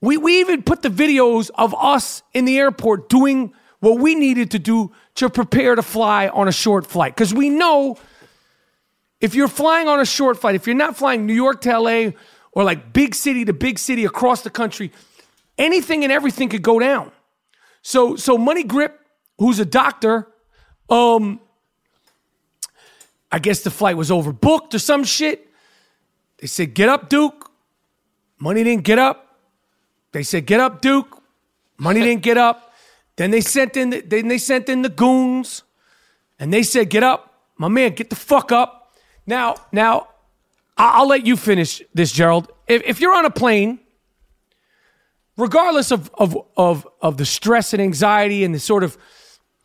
[0.01, 4.51] We, we even put the videos of us in the airport doing what we needed
[4.51, 7.15] to do to prepare to fly on a short flight.
[7.15, 7.97] Because we know
[9.21, 12.11] if you're flying on a short flight, if you're not flying New York to LA
[12.51, 14.91] or like big city to big city across the country,
[15.57, 17.11] anything and everything could go down.
[17.85, 18.99] So, so Money Grip,
[19.37, 20.27] who's a doctor,
[20.89, 21.39] um,
[23.31, 25.47] I guess the flight was overbooked or some shit.
[26.39, 27.51] They said, "Get up, Duke."
[28.39, 29.37] Money didn't get up.
[30.13, 31.21] They said, "Get up, Duke."
[31.77, 32.73] Money didn't get up.
[33.17, 35.61] Then they sent in the, then they sent in the goons,
[36.39, 38.95] and they said, "Get up, my man, get the fuck up."
[39.27, 40.07] Now, now,
[40.75, 42.51] I'll let you finish this, Gerald.
[42.65, 43.79] If, if you're on a plane,
[45.37, 48.97] regardless of of of of the stress and anxiety and the sort of,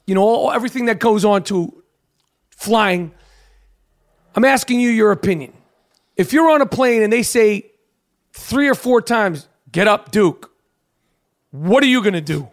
[0.07, 1.83] you know, all, everything that goes on to
[2.51, 3.12] flying,
[4.35, 5.53] I'm asking you your opinion.
[6.16, 7.71] If you're on a plane and they say
[8.33, 10.51] three or four times, "Get up, Duke,"
[11.51, 12.49] what are you gonna do?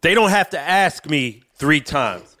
[0.00, 2.36] They don't have to ask me three times.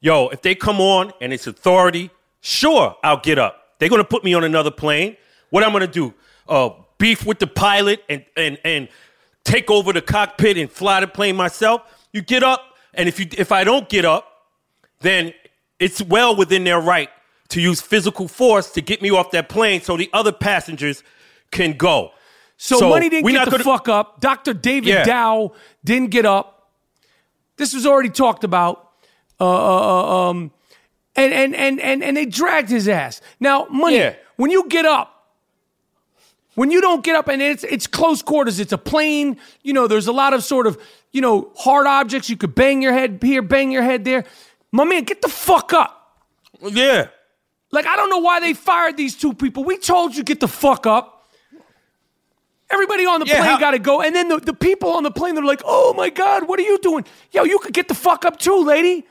[0.00, 3.78] Yo, if they come on and it's authority, sure, I'll get up.
[3.78, 5.16] They're gonna put me on another plane.
[5.50, 6.12] What I'm gonna do?
[6.48, 8.88] Uh, beef with the pilot and and and
[9.44, 11.82] take over the cockpit and fly the plane myself.
[12.12, 12.62] You get up,
[12.94, 14.30] and if you if I don't get up,
[15.00, 15.32] then
[15.78, 17.10] it's well within their right
[17.48, 21.02] to use physical force to get me off that plane so the other passengers
[21.50, 22.10] can go.
[22.56, 24.20] So, money didn't get the gonna- fuck up.
[24.20, 24.54] Dr.
[24.54, 25.04] David Yeah.
[25.04, 25.52] Dao
[25.84, 26.70] didn't get up.
[27.56, 28.90] This was already talked about.
[29.38, 30.50] Uh, uh, um,
[31.14, 33.20] and, and, and, and, and they dragged his ass.
[33.38, 34.14] Now, money, Yeah.
[34.36, 35.15] when you get up,
[36.56, 39.86] when you don't get up and it's, it's close quarters, it's a plane, you know,
[39.86, 40.76] there's a lot of sort of,
[41.12, 42.28] you know, hard objects.
[42.28, 44.24] You could bang your head here, bang your head there.
[44.72, 46.18] My man, get the fuck up.
[46.60, 47.06] Yeah.
[47.70, 49.64] Like, I don't know why they fired these two people.
[49.64, 51.12] We told you get the fuck up.
[52.68, 54.02] Everybody on the Yeah, plane how- got to go.
[54.02, 56.62] And then the, the people on the plane, they're like, oh my God, what are
[56.64, 57.04] you doing?
[57.32, 59.06] Yo, you could get the fuck up too, lady.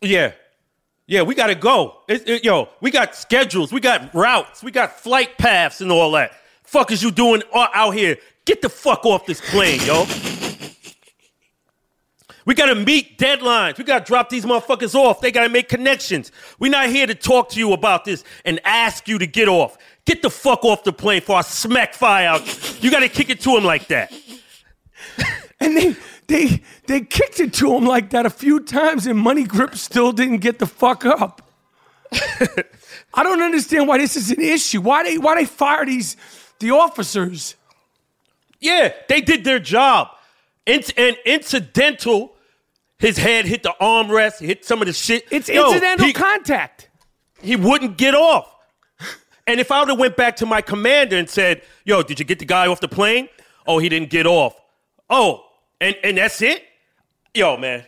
[0.00, 0.32] Yeah.
[1.06, 2.00] Yeah, we gotta go.
[2.08, 6.10] It, it- yo, we got schedules, we got routes, we got flight paths and all
[6.12, 6.32] that.
[6.68, 8.18] Fuck is you doing out here?
[8.44, 10.04] Get the fuck off this plane, yo.
[12.44, 13.78] We gotta meet deadlines.
[13.78, 15.22] We gotta drop these motherfuckers off.
[15.22, 16.30] They gotta make connections.
[16.58, 19.78] We're not here to talk to you about this and ask you to get off.
[20.04, 22.82] Get the fuck off the plane for I smack fire out.
[22.82, 24.12] You gotta kick it to him like that.
[25.60, 25.96] And they
[26.28, 30.12] they they kicked it to him like that a few times, and Money Grip still
[30.12, 31.42] didn't get the fuck up.
[32.12, 34.80] I don't understand why this is an issue.
[34.80, 36.16] Why they why they fire these
[36.60, 37.54] the officers?
[38.60, 40.08] Yeah, they did their job.
[40.66, 42.34] Inc- and incidental,
[42.98, 45.24] his head hit the armrest, hit some of the shit.
[45.30, 46.88] It's Yo, incidental he, contact.
[47.40, 48.54] he wouldn't get off.
[49.46, 52.24] And if I would have went back to my commander and said, "Yo, did you
[52.26, 53.30] get the guy off the plane?
[53.66, 54.54] Oh, he didn't get off.
[55.08, 55.46] Oh,
[55.80, 56.64] and and that's it.
[57.32, 57.84] Yo, man,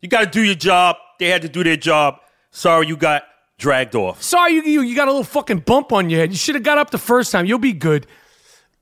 [0.00, 0.96] you got to do your job.
[1.20, 2.18] They had to do their job.
[2.50, 3.22] Sorry, you got
[3.58, 4.22] dragged off.
[4.22, 6.30] Sorry, you, you you got a little fucking bump on your head.
[6.30, 7.46] You should have got up the first time.
[7.46, 8.06] You'll be good.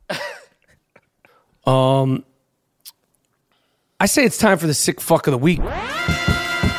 [1.67, 2.25] um,
[4.01, 5.61] I say it's time for the sick fuck of the week.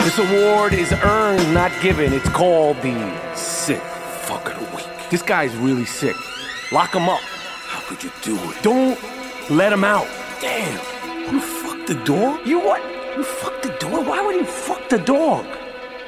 [0.02, 2.14] This award is earned, not given.
[2.14, 4.88] It's called the sick fuck of the week.
[5.10, 6.16] This guy's really sick.
[6.72, 7.22] Lock him up.
[7.22, 8.62] How could you do it?
[8.62, 9.00] Don't
[9.50, 10.08] let him out.
[10.42, 11.34] Damn.
[11.34, 12.46] You fucked the dog?
[12.46, 12.84] You what?
[13.18, 14.06] You fucked the dog?
[14.08, 15.46] Why would you fuck the dog?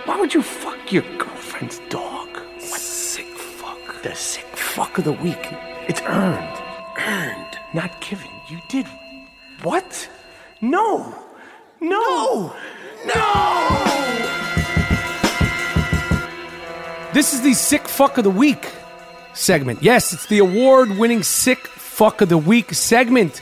[0.08, 2.30] Why would you fuck your girlfriend's dog?
[2.70, 4.02] What sick fuck?
[4.04, 5.52] The sick fuck of the week.
[5.90, 6.58] It's earned.
[6.98, 7.60] Earned.
[7.74, 8.30] Not given.
[8.50, 8.88] You did
[9.64, 10.10] what?
[10.62, 11.14] No.
[11.82, 12.56] No.
[13.06, 13.84] No.
[17.14, 18.72] This is the sick fuck of the week
[19.34, 19.84] segment.
[19.84, 23.42] Yes, it's the award winning sick fuck of the week segment.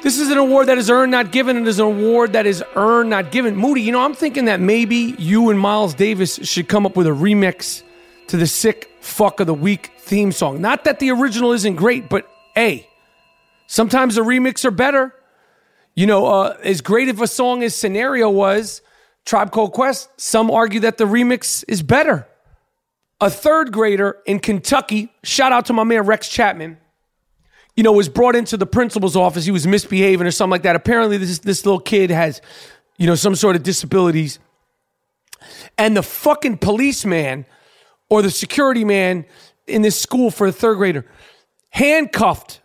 [0.00, 1.56] This is an award that is earned, not given.
[1.56, 3.56] It is an award that is earned, not given.
[3.56, 7.08] Moody, you know, I'm thinking that maybe you and Miles Davis should come up with
[7.08, 7.82] a remix
[8.28, 10.60] to the sick fuck of the week theme song.
[10.60, 12.88] Not that the original isn't great, but hey,
[13.66, 15.12] sometimes the remix are better.
[15.96, 18.82] You know, uh, as great of a song as Scenario was,
[19.24, 20.08] Tribe Called Quest.
[20.16, 22.26] Some argue that the remix is better.
[23.20, 26.78] A third grader in Kentucky, shout out to my man Rex Chapman,
[27.78, 29.44] you know, was brought into the principal's office.
[29.44, 30.74] He was misbehaving or something like that.
[30.74, 32.42] Apparently, this, this little kid has,
[32.96, 34.40] you know, some sort of disabilities.
[35.78, 37.46] And the fucking policeman
[38.10, 39.26] or the security man
[39.68, 41.06] in this school for a third grader
[41.70, 42.60] handcuffed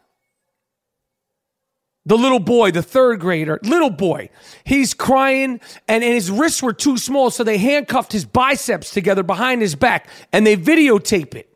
[2.08, 4.32] the little boy, the third grader, little boy.
[4.64, 9.22] He's crying and, and his wrists were too small, so they handcuffed his biceps together
[9.22, 11.53] behind his back and they videotape it.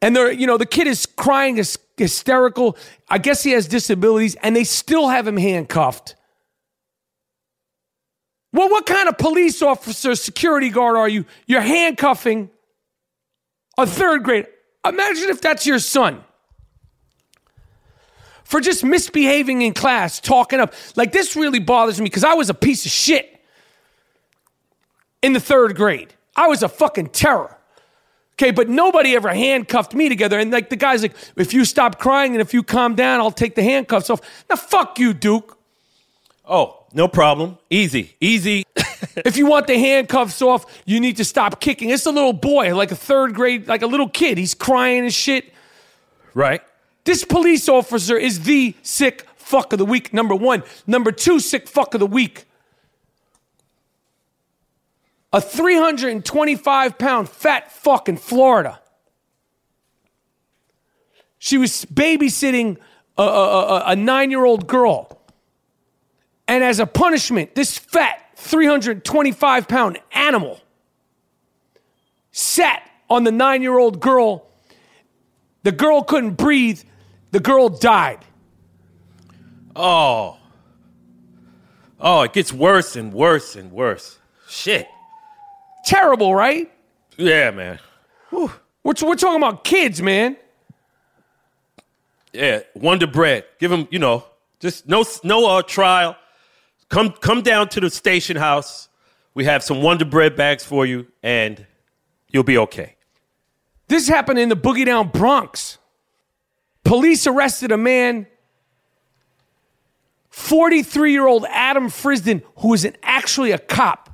[0.00, 2.76] And they're, you know, the kid is crying, is hysterical.
[3.08, 6.14] I guess he has disabilities, and they still have him handcuffed.
[8.52, 11.26] Well, what kind of police officer, security guard are you?
[11.46, 12.50] You're handcuffing
[13.76, 14.48] a third grader.
[14.86, 16.24] Imagine if that's your son
[18.44, 20.72] for just misbehaving in class, talking up.
[20.96, 23.38] Like, this really bothers me because I was a piece of shit
[25.20, 26.14] in the third grade.
[26.34, 27.57] I was a fucking terror.
[28.38, 30.38] Okay, but nobody ever handcuffed me together.
[30.38, 33.32] And like the guy's like, if you stop crying and if you calm down, I'll
[33.32, 34.20] take the handcuffs off.
[34.48, 35.58] Now, fuck you, Duke.
[36.44, 37.58] Oh, no problem.
[37.68, 38.64] Easy, easy.
[39.16, 41.90] if you want the handcuffs off, you need to stop kicking.
[41.90, 44.38] It's a little boy, like a third grade, like a little kid.
[44.38, 45.52] He's crying and shit.
[46.32, 46.62] Right.
[47.02, 50.62] This police officer is the sick fuck of the week, number one.
[50.86, 52.44] Number two, sick fuck of the week.
[55.32, 58.80] A 325 pound fat fuck in Florida.
[61.38, 62.78] She was babysitting
[63.16, 65.20] a, a, a, a nine year old girl.
[66.46, 70.60] And as a punishment, this fat 325 pound animal
[72.32, 74.46] sat on the nine year old girl.
[75.62, 76.82] The girl couldn't breathe.
[77.32, 78.24] The girl died.
[79.76, 80.38] Oh.
[82.00, 84.18] Oh, it gets worse and worse and worse.
[84.48, 84.88] Shit.
[85.88, 86.70] Terrible, right?
[87.16, 87.78] Yeah, man.
[88.30, 88.50] We're,
[88.84, 90.36] we're talking about kids, man.
[92.30, 93.46] Yeah, Wonder Bread.
[93.58, 94.26] Give them, you know,
[94.60, 96.14] just no no uh, trial.
[96.90, 98.90] Come come down to the station house.
[99.32, 101.66] We have some Wonder Bread bags for you, and
[102.28, 102.96] you'll be okay.
[103.86, 105.78] This happened in the Boogie Down Bronx.
[106.84, 108.26] Police arrested a man,
[110.28, 114.07] 43 year old Adam Frisden, who is an, actually a cop.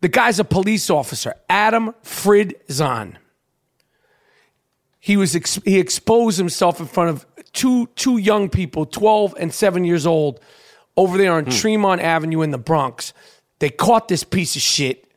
[0.00, 3.16] The guy's a police officer, Adam Fridzon.
[4.98, 9.52] He was ex- he exposed himself in front of two two young people, 12 and
[9.52, 10.40] 7 years old,
[10.96, 11.50] over there on hmm.
[11.50, 13.12] Tremont Avenue in the Bronx.
[13.58, 15.10] They caught this piece of shit.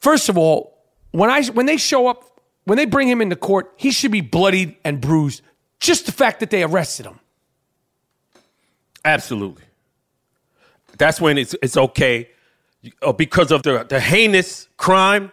[0.00, 0.78] First of all,
[1.12, 4.20] when I when they show up, when they bring him into court, he should be
[4.20, 5.42] bloodied and bruised
[5.80, 7.20] just the fact that they arrested him.
[9.04, 9.64] Absolutely.
[10.98, 12.28] That's when it's, it's okay.
[13.02, 15.32] Uh, because of the, the heinous crime,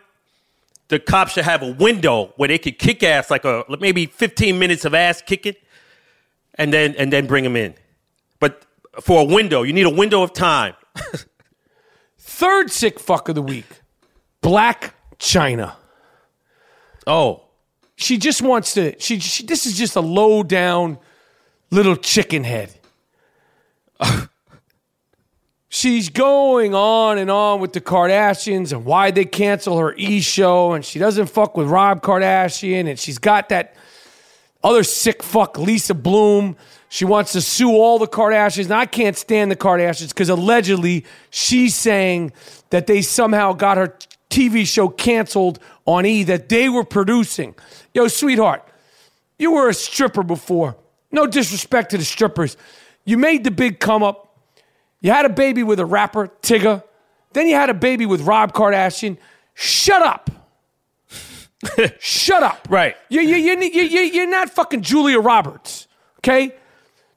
[0.87, 4.57] the cops should have a window where they could kick ass, like a maybe 15
[4.57, 5.55] minutes of ass kicking,
[6.55, 7.75] and then and then bring them in.
[8.39, 8.65] But
[9.01, 10.73] for a window, you need a window of time.
[12.17, 13.65] Third sick fuck of the week,
[14.41, 15.75] Blac Chyna.
[17.07, 17.43] Oh,
[17.95, 18.99] she just wants to.
[18.99, 20.97] She, she this is just a low down
[21.71, 22.73] little chicken head.
[25.75, 30.71] She's going on and on with the Kardashians and why they cancel her E show,
[30.71, 33.75] and she doesn't fuck with Rob Kardashian, and she's got that
[34.63, 36.55] other sick fuck Lisa Bloom.
[36.87, 38.63] She wants to sue all the Kardashians.
[38.63, 42.31] And I can't stand the Kardashians because allegedly she's saying
[42.69, 43.97] that they somehow got her
[44.29, 47.53] TV show canceled on E that they were producing.
[47.93, 48.65] Yo, sweetheart,
[49.37, 50.77] you were a stripper before.
[51.11, 52.55] No disrespect to the strippers.
[53.03, 54.24] You made the big come up.
[55.01, 56.83] You had a baby with a rapper, Tyga.
[57.33, 59.17] Then you had a baby with Rob Kardashian.
[59.53, 60.29] Shut up.
[61.99, 62.67] Shut up.
[62.69, 62.95] Right.
[63.09, 65.87] You, you, you, you, you're not fucking Julia Roberts,
[66.19, 66.53] okay?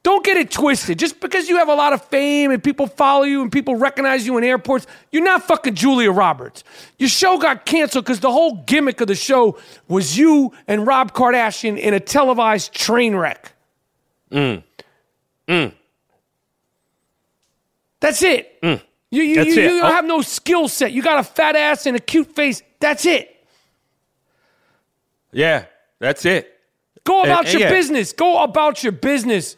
[0.02, 0.98] Don't get it twisted.
[0.98, 4.26] Just because you have a lot of fame and people follow you and people recognize
[4.26, 6.64] you in airports, you're not fucking Julia Roberts.
[6.98, 9.58] Your show got canceled because the whole gimmick of the show
[9.88, 13.52] was you and Rob Kardashian in a televised train wreck.
[14.30, 14.62] Mm.
[15.48, 15.74] Mm.
[18.00, 18.60] That's it.
[18.62, 18.80] Mm.
[19.10, 19.72] You, you, That's you, it.
[19.72, 19.86] you Oh.
[19.86, 20.92] have no skill set.
[20.92, 22.62] You got a fat ass and a cute face.
[22.78, 23.34] That's it.
[25.32, 25.64] Yeah,
[25.98, 26.54] that's it.
[27.04, 27.70] Go about and your yeah.
[27.70, 28.12] business.
[28.12, 29.56] Go about your business.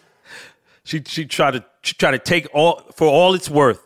[0.84, 3.82] She she tried to she tried to take all for all it's worth.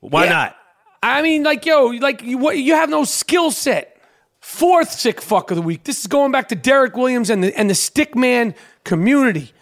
[0.00, 0.30] Why Yeah.
[0.32, 0.56] not?
[1.02, 4.00] I mean, like, yo, like you, what, you have no skill set.
[4.40, 5.84] Fourth sick fuck of the week.
[5.84, 9.52] This is going back to Derrick Williams and the and the stickman community.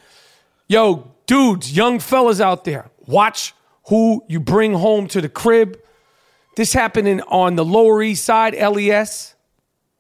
[0.69, 3.55] Yo, dudes, young fellas out there, watch
[3.89, 5.81] who you bring home to the crib.
[6.57, 9.35] This happened in, on the Lower East Side, LES.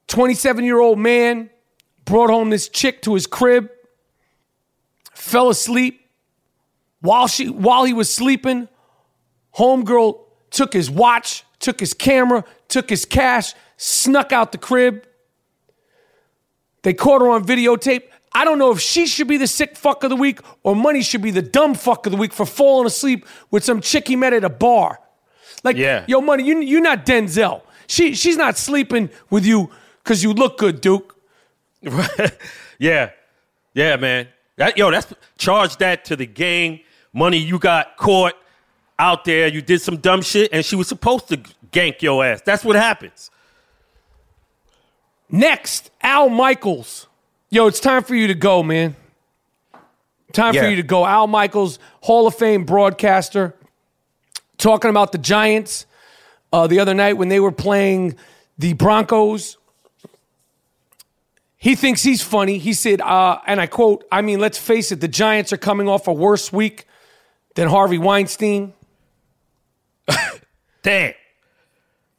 [0.09, 1.51] 27 year old man
[2.05, 3.68] brought home this chick to his crib,
[5.12, 6.01] fell asleep.
[7.01, 8.68] While, she, while he was sleeping,
[9.57, 10.20] homegirl
[10.51, 15.07] took his watch, took his camera, took his cash, snuck out the crib.
[16.82, 18.05] They caught her on videotape.
[18.37, 21.01] I don't know if she should be the sick fuck of the week or Money
[21.01, 24.14] should be the dumb fuck of the week for falling asleep with some chick he
[24.14, 25.01] met at a bar.
[25.64, 26.05] Like, Yeah.
[26.07, 27.62] yo, Money, you, you're not Denzel.
[27.87, 29.70] She, she's not sleeping with you
[30.05, 31.16] because you look good, Duke.
[32.78, 33.11] yeah,
[33.72, 34.28] yeah, man.
[34.57, 36.80] That, yo, that's charge that to the gang.
[37.14, 38.34] Money you got caught
[38.99, 39.49] out there.
[39.49, 41.39] You did some dumb shit, and she was supposed to
[41.72, 42.43] gank your ass.
[42.45, 43.30] That's what happens.
[45.30, 47.06] Next, Al Michaels.
[47.49, 48.97] Yo, it's time for you to go, man.
[50.33, 51.07] Time for you to go.
[51.07, 53.55] Al Michaels, Hall of Fame broadcaster,
[54.59, 55.87] talking about the Giants
[56.53, 58.17] uh, the other night when they were playing
[58.59, 59.57] the Broncos.
[61.57, 62.59] He thinks he's funny.
[62.59, 65.89] He said, uh, and I quote, I mean, let's face it, the Giants are coming
[65.89, 66.87] off a worse week
[67.55, 68.73] than Harvey Weinstein.
[70.83, 71.15] Damn.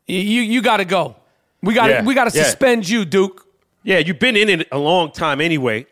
[0.08, 1.16] You, you got to go.
[1.62, 2.44] We got to Yeah, we got to yeah.
[2.46, 3.47] suspend you, Duke.
[3.88, 5.88] Yeah, you've been in it a long time anyway.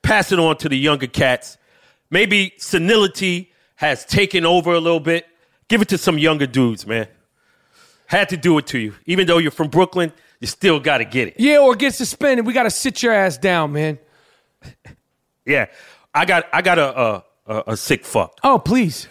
[0.00, 1.58] Pass it on to the younger cats.
[2.08, 5.26] Maybe senility has taken over a little bit.
[5.68, 7.06] Give it to some younger dudes, man.
[8.06, 8.94] Had to do it to you.
[9.04, 11.34] Even though you're from Brooklyn, you still got to get it.
[11.36, 12.46] Yeah, or get suspended.
[12.46, 13.98] We got to sit your ass down, man.
[15.46, 15.66] Yeah,
[16.14, 18.38] I got I got a a, a, a sick fuck.
[18.42, 19.08] Oh, please.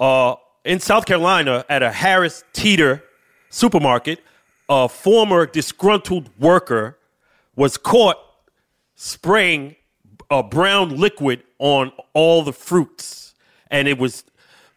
[0.00, 0.34] Uh,
[0.64, 3.04] in South Carolina, at a Harris Teeter
[3.48, 4.18] supermarket,
[4.68, 6.98] a former disgruntled worker
[7.54, 8.18] was caught
[8.94, 9.76] spraying
[10.30, 13.34] a brown liquid on all the fruits,
[13.70, 14.24] and it was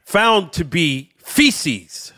[0.06, 2.14] found to be feces.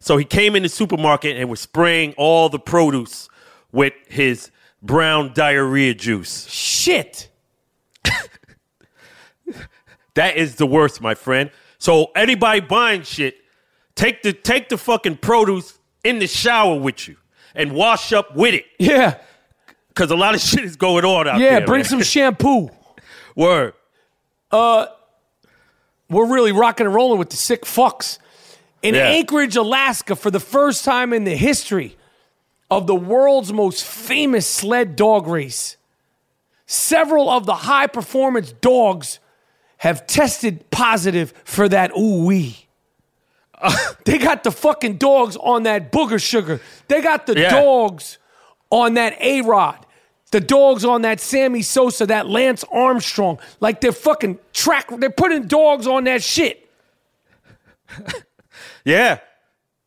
[0.00, 3.28] So he came in the supermarket and was spraying all the produce
[3.72, 4.50] with his
[4.82, 6.46] brown diarrhea juice.
[6.48, 7.30] Shit.
[10.14, 11.50] That is the worst, my friend.
[11.78, 13.36] So anybody buying shit,
[13.94, 17.16] take the take the fucking produce in the shower with you
[17.54, 18.66] and wash up with it.
[18.78, 19.18] Yeah.
[19.94, 21.60] Cause a lot of shit is going on out Yeah, there.
[21.60, 21.84] Yeah, bring man.
[21.88, 22.70] some shampoo.
[23.34, 23.72] word.
[24.50, 24.86] Uh,
[26.08, 28.18] we're really rocking and rolling with the sick fucks.
[28.82, 29.06] In Yeah.
[29.08, 31.96] Anchorage, Alaska, for the first time in the history
[32.70, 35.76] of the world's most famous sled dog race,
[36.66, 39.18] several of the high performance dogs
[39.78, 42.63] have tested positive for that ooh wee.
[44.04, 46.60] they got the fucking dogs on that booger sugar.
[46.88, 47.50] They got the Yeah.
[47.50, 48.18] dogs
[48.70, 49.84] on that A Rod.
[50.30, 53.38] The dogs on that Sammy Sosa, that Lance Armstrong.
[53.60, 56.68] Like they're fucking track, they're putting dogs on that shit.
[58.84, 59.18] Yeah.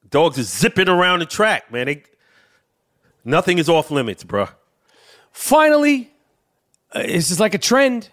[0.09, 1.85] Dogs are zipping around the track, man.
[1.85, 2.03] They,
[3.23, 4.49] nothing is off limits, bruh.
[5.31, 6.09] Finally,
[6.93, 8.09] uh, this is like a trend.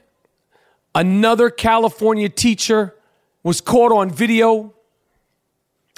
[0.95, 2.95] Another California teacher
[3.43, 4.75] was caught on video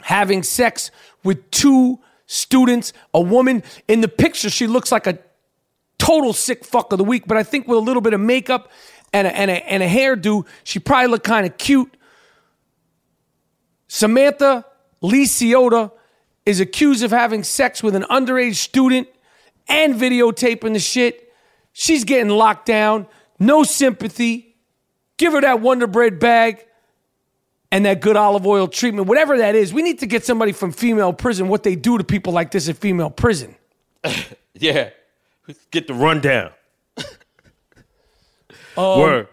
[0.02, 0.90] having sex
[1.24, 2.92] with two students.
[3.14, 5.18] A woman in the picture, she looks like a
[5.98, 8.70] total sick fuck of the week, but I think with a little bit of makeup
[9.12, 11.96] and a, and a, and a hairdo, she probably looked kind of cute.
[13.88, 14.64] Samantha
[15.00, 15.92] Lee Ciota
[16.44, 19.08] is accused of having sex with an underage student
[19.68, 21.32] and videotaping the shit.
[21.72, 23.06] She's getting locked down.
[23.38, 24.56] No sympathy.
[25.16, 26.64] Give her that Wonder Bread bag
[27.72, 29.72] and that good olive oil treatment, whatever that is.
[29.72, 32.68] We need to get somebody from female prison what they do to people like this
[32.68, 33.56] in female prison.
[34.58, 34.88] Yeah.
[35.70, 36.50] Get the rundown.
[38.78, 39.28] Um, Word.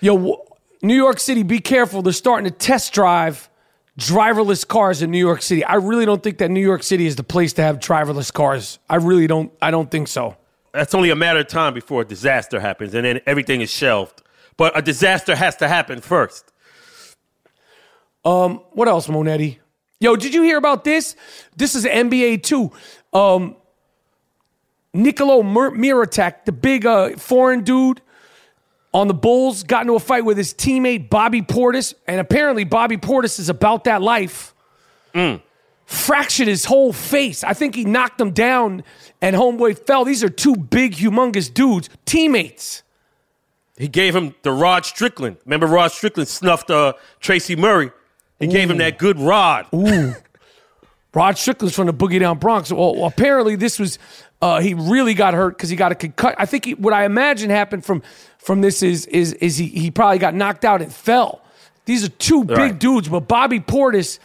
[0.00, 0.46] Yo,
[0.80, 2.00] New York City, be careful.
[2.00, 3.50] They're starting to test drive
[3.98, 5.64] driverless cars in New York City.
[5.64, 8.78] I really don't think that New York City is the place to have driverless cars.
[8.88, 9.52] I really don't.
[9.60, 10.36] I don't think so.
[10.72, 14.21] That's only a matter of time before a disaster happens, and then everything is shelved.
[14.56, 16.52] But a disaster has to happen first.
[18.22, 19.58] What else, Monetti?
[20.00, 21.14] Yo, did you hear about this?
[21.56, 22.72] This is NBA too.
[23.12, 23.56] Um,
[24.94, 28.00] Nikola Mir- Mirotic, the big uh, foreign dude
[28.92, 32.96] on the Bulls, got into a fight with his teammate Bobby Portis, and apparently Bobby
[32.96, 34.54] Portis is about that life.
[35.86, 37.44] Fractured his whole face.
[37.44, 38.82] I think he knocked him down,
[39.20, 40.04] and homeboy fell.
[40.04, 42.82] These are two big, humongous dudes, teammates.
[43.82, 45.38] He gave him the Rod Strickland.
[45.44, 47.90] Remember, Rod Strickland snuffed uh, Tracy Murray.
[48.38, 49.66] He gave him that good rod.
[49.74, 50.14] Ooh.
[51.12, 52.70] Rod Strickland's from the Boogie Down Bronx.
[52.70, 53.98] Well, apparently this was
[54.40, 56.36] uh, he really got hurt because he got a concut.
[56.38, 58.02] I think he, what I imagine happened from
[58.38, 61.42] from this is is is he he probably got knocked out and fell.
[61.84, 62.78] These are two big Right.
[62.78, 64.20] dudes, but Bobby Portis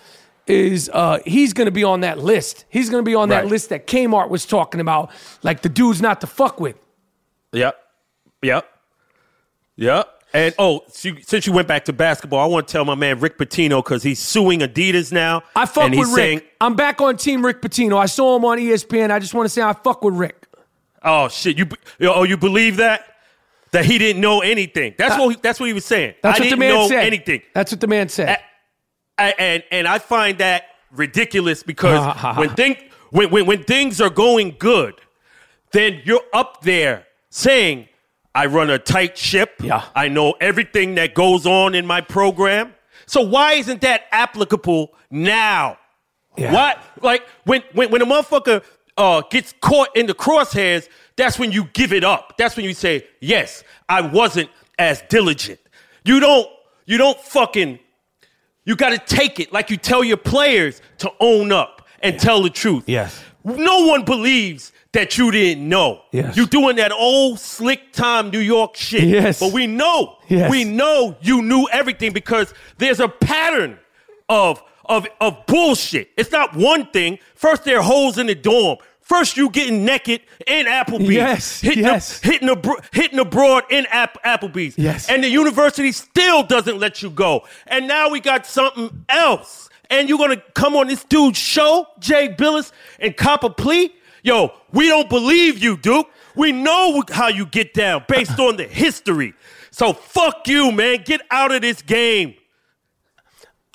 [0.46, 2.66] is uh he's gonna be on that list.
[2.70, 3.52] He's gonna be on that Right.
[3.52, 5.10] list that Kmart was talking about,
[5.42, 6.76] like the dudes not to fuck with.
[7.54, 7.76] Yep.
[8.44, 8.70] Yep.
[9.78, 10.14] Yep.
[10.34, 13.20] And oh, so since you went back to basketball, I want to tell my man
[13.22, 15.42] Rick Pitino because he's suing Adidas now.
[15.56, 16.16] I fuck and with he's Rick.
[16.16, 17.98] saying, I'm back on Team Rick Pitino.
[17.98, 19.10] I saw him on ESPN.
[19.10, 20.46] I just want to say I fuck with Rick.
[21.02, 21.68] "Oh shit, you
[22.02, 23.06] oh you believe that
[23.72, 24.96] that he didn't know anything?
[24.98, 26.16] That's what he, that's what he was saying.
[26.22, 27.06] That's I what the didn't man know said.
[27.06, 27.42] anything.
[27.54, 28.40] That's what the man said.
[29.18, 32.76] I, and and I find that ridiculous because when thing
[33.12, 34.96] when, when when things are going good,
[35.72, 37.88] then you're up there saying,
[38.38, 39.56] "I run a tight ship.
[39.62, 39.84] Yeah.
[39.96, 42.74] I know everything that goes on in my program."
[43.06, 45.78] So why isn't that applicable now?
[46.38, 46.54] Yeah.
[46.54, 48.64] What like when when when a motherfucker
[48.98, 52.36] uh, gets caught in the crosshairs, that's when you give it up.
[52.38, 55.60] That's when you say, "Yes, I wasn't as diligent."
[56.06, 56.48] You don't
[56.86, 57.80] you don't fucking
[58.66, 62.42] you got to take it like you tell your players to own up and tell
[62.44, 62.84] the truth.
[62.88, 63.24] Yes.
[63.56, 66.02] No one believes that you didn't know.
[66.12, 66.36] Yes.
[66.36, 69.04] You doing that old slick time New York shit.
[69.04, 69.40] Yes.
[69.40, 70.18] But we know.
[70.28, 70.52] Yes.
[70.52, 73.80] We know you knew everything because there's a pattern
[74.28, 76.10] of of of bullshit.
[76.18, 77.20] It's not one thing.
[77.36, 78.78] First there are holes in the dorm.
[79.00, 81.12] First you getting naked in Applebee's.
[81.12, 82.22] Yes, Hitting yes.
[82.22, 84.78] A, hitting, abro- hitting abroad in App- Applebee's.
[84.78, 85.10] Yes.
[85.10, 87.46] And the university still doesn't let you go.
[87.68, 89.67] And now we got something else.
[89.90, 93.94] And you're gonna come on this dude's show, Jay Bilas, and cop a plea?
[94.24, 96.10] Yo, we don't believe you, Duke.
[96.36, 99.34] We know how you get down based on the history.
[99.72, 101.04] So fuck you, man.
[101.06, 102.36] Get out of this game.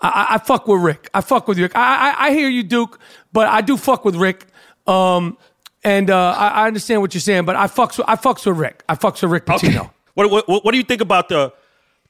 [0.00, 1.08] I, I, fuck with Rick.
[1.14, 1.76] I fuck with Rick.
[1.76, 2.98] I, I, I hear you, Duke,
[3.32, 4.46] but I do fuck with Rick.
[4.86, 5.38] Um,
[5.84, 8.58] and uh, I, I understand what you're saying, but I fucks with, I fucks with
[8.58, 8.82] Rick.
[8.88, 9.90] I fucks with Rick Pitino.
[10.14, 11.52] What, what, what, what do you think about the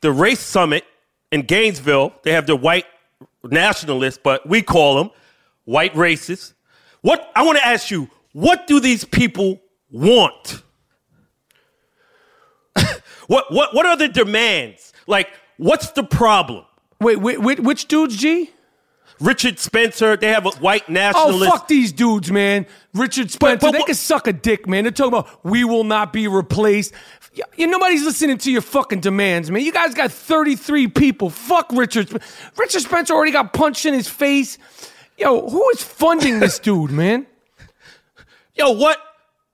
[0.01, 0.85] the race summit
[1.31, 2.15] in Gainesville?
[2.25, 2.87] They have the white
[3.45, 5.11] nationalists, but we call them
[5.65, 6.55] white racists.
[7.01, 10.63] What I want to ask you, what do these people want?
[13.27, 14.93] what what what are the demands?
[15.07, 16.65] Like, what's the problem?
[17.01, 18.51] Wait, wait, wait, which dudes, G?
[19.21, 21.43] Richard Spencer, they have a white nationalist.
[21.45, 22.67] Oh, fuck these dudes, man.
[22.95, 24.85] Richard Spencer, but they can suck a dick, man.
[24.85, 26.93] They're talking about we will not be replaced.
[27.37, 29.63] Y- You, nobody's listening to your fucking demands, man.
[29.65, 31.31] You guys got 33 people.
[31.31, 32.11] Fuck Richard.
[32.57, 34.59] Richard Spencer already got punched in his face.
[35.17, 37.27] Yo, who is funding this dude, man?
[38.55, 38.99] Yo, what?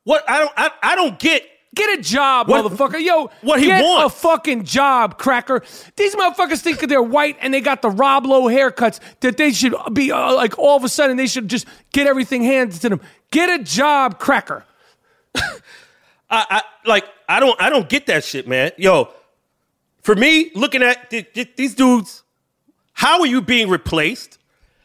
[0.05, 0.25] What?
[0.29, 0.53] I don't.
[0.57, 1.43] I, I don't get.
[1.79, 3.01] Get a job, What- motherfucker.
[3.01, 4.15] Yo, what he get wants.
[4.15, 5.63] a fucking job, cracker.
[5.97, 9.53] These motherfuckers think that they're white and they got the Rob Lowe haircuts that they
[9.53, 12.89] should be uh, like all of a sudden they should just get everything handed to
[12.89, 13.01] them.
[13.31, 14.65] Get a job, cracker.
[15.37, 15.51] I,
[16.31, 18.73] I like I don't I don't get that shit, man.
[18.77, 19.09] Yo,
[20.03, 22.23] for me, looking at th- th- these dudes,
[22.93, 24.39] how are you being replaced?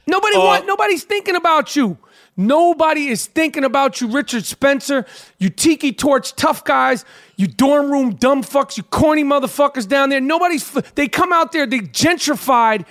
[0.05, 1.97] Nobody Uh, want, nobody's thinking about you.
[2.35, 5.05] Nobody is thinking about you, Richard Spencer.
[5.37, 7.05] You tiki torch tough guys.
[7.35, 8.75] You dorm room dumb fucks.
[8.77, 10.19] You corny motherfuckers down there.
[10.21, 10.69] Nobody's.
[10.95, 11.65] They come out there.
[11.67, 12.85] They gentrified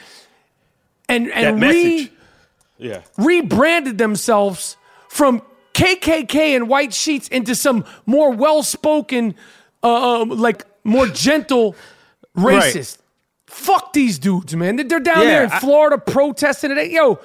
[1.08, 2.12] and That and re.
[2.78, 3.02] Yeah.
[3.16, 4.76] rebranded themselves
[5.08, 5.42] from
[5.74, 9.34] KKK and white sheets into some more well-spoken,
[9.84, 11.76] uh, um, like more gentle
[12.34, 12.74] Right.
[12.74, 12.98] racist.
[13.46, 14.76] Fuck these dudes, man.
[14.76, 16.90] They're down Yeah, there in I- Florida protesting today.
[16.90, 17.20] Yo,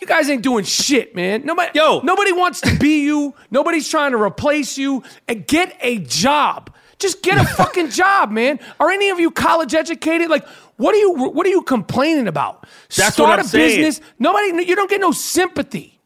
[0.00, 1.44] you guys ain't doing shit, man.
[1.44, 2.00] Nobody, Yo.
[2.00, 3.34] nobody wants to be you.
[3.50, 5.02] Nobody's trying to replace you.
[5.26, 6.72] And get a job.
[6.98, 8.60] Just get a fucking job, man.
[8.78, 10.30] Are any of you college educated?
[10.30, 10.46] Like,
[10.76, 11.12] what are you?
[11.12, 12.66] What are you complaining about?
[12.96, 13.80] That's Start a saying.
[13.82, 14.06] business.
[14.18, 14.64] Nobody.
[14.64, 15.98] You don't get no sympathy.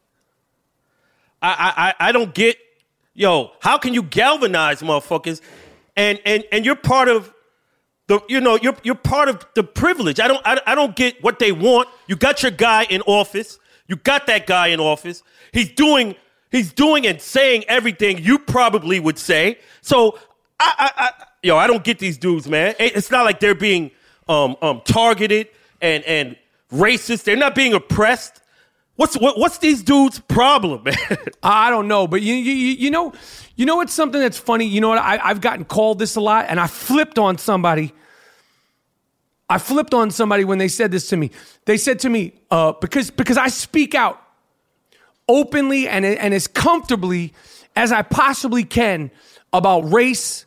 [1.41, 2.57] I, I I I don't get.
[3.13, 5.41] Yo, how can you galvanize motherfuckers?
[5.95, 7.31] And and and you're part of
[8.07, 8.19] the.
[8.27, 10.19] You know, you're you're part of the privilege.
[10.19, 11.89] I don't I, I don't get what they want.
[12.07, 13.59] You got your guy in office.
[13.87, 15.23] You got that guy in office.
[15.51, 16.15] He's doing
[16.51, 19.59] he's doing and saying everything you probably would say.
[19.81, 20.17] So
[20.59, 22.75] I I, I yo I don't get these dudes, man.
[22.79, 23.91] It's not like they're being
[24.27, 25.49] um um targeted
[25.81, 26.37] and and
[26.71, 27.23] racist.
[27.23, 28.41] They're not being oppressed.
[28.95, 31.17] What's what, what's these dudes' problem, man?
[31.41, 33.13] I don't know, but you you you know
[33.55, 34.65] you know what's something that's funny.
[34.65, 34.99] You know what?
[34.99, 37.93] I, I've gotten called this a lot, and I flipped on somebody.
[39.49, 41.31] I flipped on somebody when they said this to me.
[41.65, 44.21] They said to me uh, because because I speak out
[45.27, 47.33] openly and and as comfortably
[47.75, 49.11] as I possibly can
[49.51, 50.45] about race.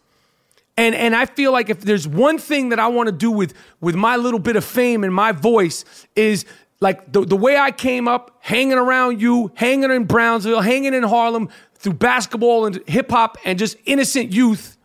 [0.76, 3.54] And, and I feel like if there's one thing that I want to do with,
[3.80, 6.44] with my little bit of fame and my voice is
[6.80, 11.02] like the, the way I came up, hanging around you, hanging in Brownsville, hanging in
[11.02, 14.75] Harlem through basketball and hip hop and just innocent youth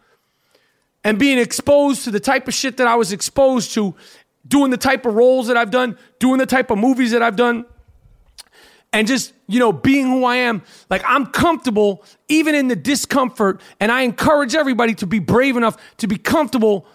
[1.03, 3.95] and being exposed to the type of shit that I was exposed to
[4.47, 7.35] doing the type of roles that I've done, doing the type of movies that I've
[7.35, 7.65] done,
[8.93, 13.61] and just, you know, being who I am, like I'm comfortable even in the discomfort.
[13.79, 16.85] And I encourage everybody to be brave enough to be comfortable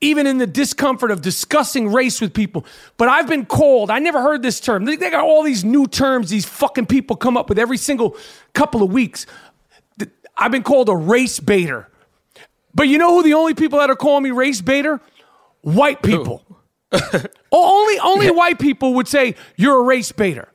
[0.00, 2.66] even in the discomfort of discussing race with people.
[2.96, 4.84] But I've been called, I never heard this term.
[4.84, 8.16] They, got all these new terms these fucking people come up with every single
[8.52, 9.26] couple of weeks.
[10.36, 11.88] I've been called a race baiter.
[12.76, 15.00] But you know who the only people that are calling me race baiter?
[15.62, 16.44] White people.
[17.50, 18.32] only only yeah.
[18.32, 20.48] white people would say you're a race baiter.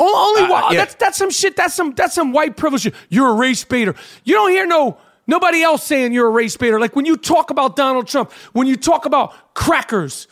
[0.00, 0.72] Only uh, white.
[0.72, 0.78] Yeah.
[0.78, 1.56] That's that's some shit.
[1.56, 2.92] That's some that's some white privilege.
[3.08, 3.94] You're a race baiter.
[4.24, 4.98] You don't hear no
[5.28, 6.80] nobody else saying you're a race baiter.
[6.80, 10.26] Like when you talk about Donald Trump, when you talk about crackers,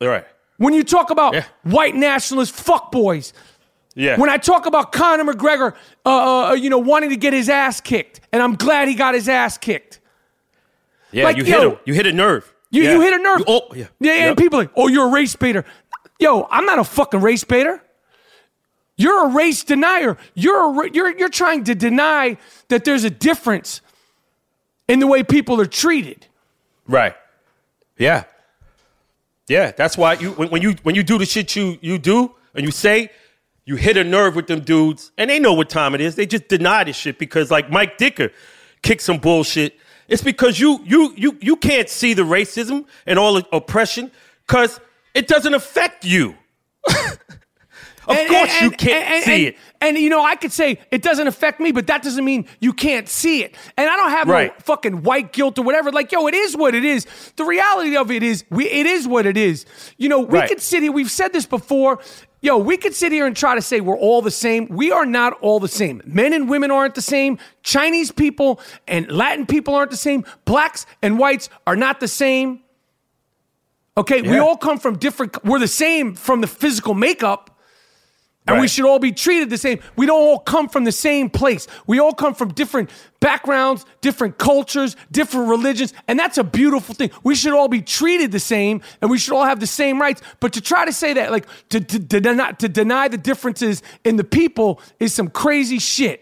[0.00, 0.24] right?
[0.58, 1.44] When you talk about yeah.
[1.64, 3.32] white nationalist fuckboys,
[3.96, 4.18] yeah.
[4.18, 5.74] When I talk about Conor McGregor,
[6.04, 9.14] uh, uh, you know, wanting to get his ass kicked, and I'm glad he got
[9.14, 10.00] his ass kicked.
[11.14, 11.78] Yeah, like, you hit him.
[11.84, 12.52] You hit a nerve.
[12.70, 12.92] You, yeah.
[12.94, 13.38] you hit a nerve.
[13.40, 13.86] You, oh, yeah.
[14.00, 14.28] Yeah, yep.
[14.28, 15.64] and people like, oh, you're a race baiter.
[16.18, 17.82] Yo, I'm not a fucking race baiter.
[18.96, 20.16] You're a race denier.
[20.34, 22.36] You're a, you're you're trying to deny
[22.68, 23.80] that there's a difference
[24.86, 26.26] in the way people are treated.
[26.86, 27.14] Right.
[27.98, 28.24] Yeah.
[29.48, 29.72] Yeah.
[29.72, 32.64] That's why you when, when you when you do the shit you you do and
[32.64, 33.10] you say
[33.64, 36.16] you hit a nerve with them dudes, and they know what time it is.
[36.16, 38.30] They just deny this shit because, like Mike Dicker,
[38.82, 39.78] kicked some bullshit.
[40.08, 44.10] It's because you you you you can't see the racism and all the oppression
[44.46, 44.80] because
[45.14, 46.36] it doesn't affect you.
[48.06, 49.56] Of and, course, and, you can't and, see it.
[49.80, 52.72] And you know, I could say it doesn't affect me, but that doesn't mean you
[52.72, 53.54] can't see it.
[53.76, 54.52] And I don't have right.
[54.52, 55.90] no fucking white guilt or whatever.
[55.90, 57.06] Like, yo, it is what it is.
[57.36, 59.64] The reality of it is, we it is what it is.
[59.96, 60.48] You know, we right.
[60.48, 60.92] could sit here.
[60.92, 62.00] We've said this before.
[62.44, 64.68] Yo, we could sit here and try to say we're all the same.
[64.68, 66.02] We are not all the same.
[66.04, 67.38] Men and women aren't the same.
[67.62, 70.26] Chinese people and Latin people aren't the same.
[70.44, 72.60] Blacks and whites are not the same.
[73.96, 74.30] Okay, yeah.
[74.30, 77.53] we all come from different, we're the same from the physical makeup.
[78.46, 78.60] And right.
[78.60, 79.80] we should all be treated the same.
[79.96, 81.66] We don't all come from the same place.
[81.86, 85.94] We all come from different backgrounds, different cultures, different religions.
[86.08, 87.10] And that's a beautiful thing.
[87.22, 90.20] We should all be treated the same and we should all have the same rights.
[90.40, 93.82] But to try to say that, like, to, to, to, deny, to deny the differences
[94.04, 96.20] in the people is some crazy shit.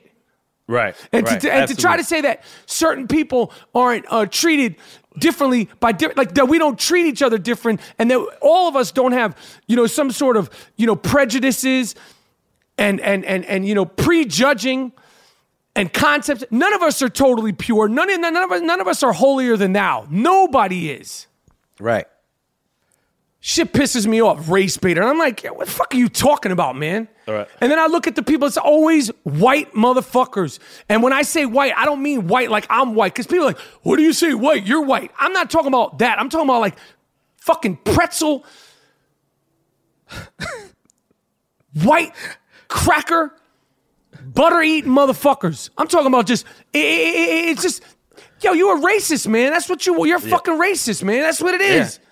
[0.68, 0.94] Right.
[1.12, 1.40] And, right.
[1.40, 4.76] To, and to try to say that certain people aren't uh, treated
[5.18, 8.76] differently by di- like that we don't treat each other different and that all of
[8.76, 9.36] us don't have
[9.66, 11.94] you know some sort of you know prejudices
[12.78, 14.92] and and and and you know prejudging
[15.74, 17.88] and concepts none of us are totally pure.
[17.88, 20.06] None, none of us none of us are holier than thou.
[20.10, 21.26] Nobody is.
[21.80, 22.06] Right.
[23.44, 24.48] Shit pisses me off.
[24.48, 27.08] Race baiter and i'm like what the fuck are you talking about man?
[27.28, 27.48] All right.
[27.60, 30.58] and then i look at the people it's always white motherfuckers.
[30.88, 33.48] And when i say white i don't mean white like i'm white because people are
[33.48, 34.66] like what do you say white?
[34.66, 35.10] You're white.
[35.18, 36.18] I'm not talking about that.
[36.20, 36.76] I'm talking about like
[37.36, 38.44] fucking pretzel.
[41.82, 42.12] White
[42.72, 43.34] cracker
[44.24, 47.82] butter eating motherfuckers i'm talking about just it, it, it's just
[48.40, 50.30] yo you're a racist man that's what you you're yeah.
[50.30, 52.08] fucking racist man that's what it is yeah.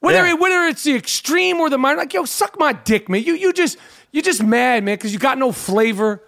[0.00, 0.34] Whether yeah.
[0.34, 3.22] it, whether it's the extreme or the minor, like yo, suck my dick, man.
[3.24, 3.78] You you just
[4.12, 6.22] you just mad, man, because you got no flavor,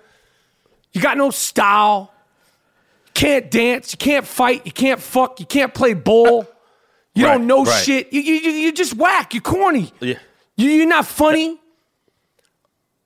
[0.92, 2.12] you got no style,
[3.06, 6.48] you can't dance, you can't fight, you can't fuck, you can't play ball,
[7.14, 7.84] you right, don't know right.
[7.84, 8.12] shit.
[8.12, 9.34] You, you you just whack.
[9.34, 9.92] You're corny.
[10.00, 10.18] Yeah.
[10.56, 11.59] You you're not funny.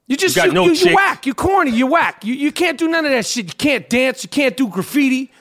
[0.06, 1.26] You just you, you, no you, you whack.
[1.26, 1.70] You corny.
[1.70, 2.24] You whack.
[2.24, 3.46] You you can't do none of that shit.
[3.46, 4.22] You can't dance.
[4.22, 5.32] You can't do graffiti.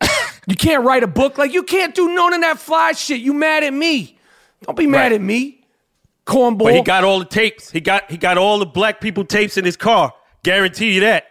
[0.46, 1.36] you can't write a book.
[1.36, 3.20] Like you can't do none of that fly shit.
[3.20, 4.18] You mad at me?
[4.62, 5.12] Don't be mad right.
[5.12, 5.64] at me,
[6.26, 6.64] cornball.
[6.64, 7.70] But he got all the tapes.
[7.70, 10.14] He got he got all the black people tapes in his car.
[10.42, 11.26] Guarantee you that.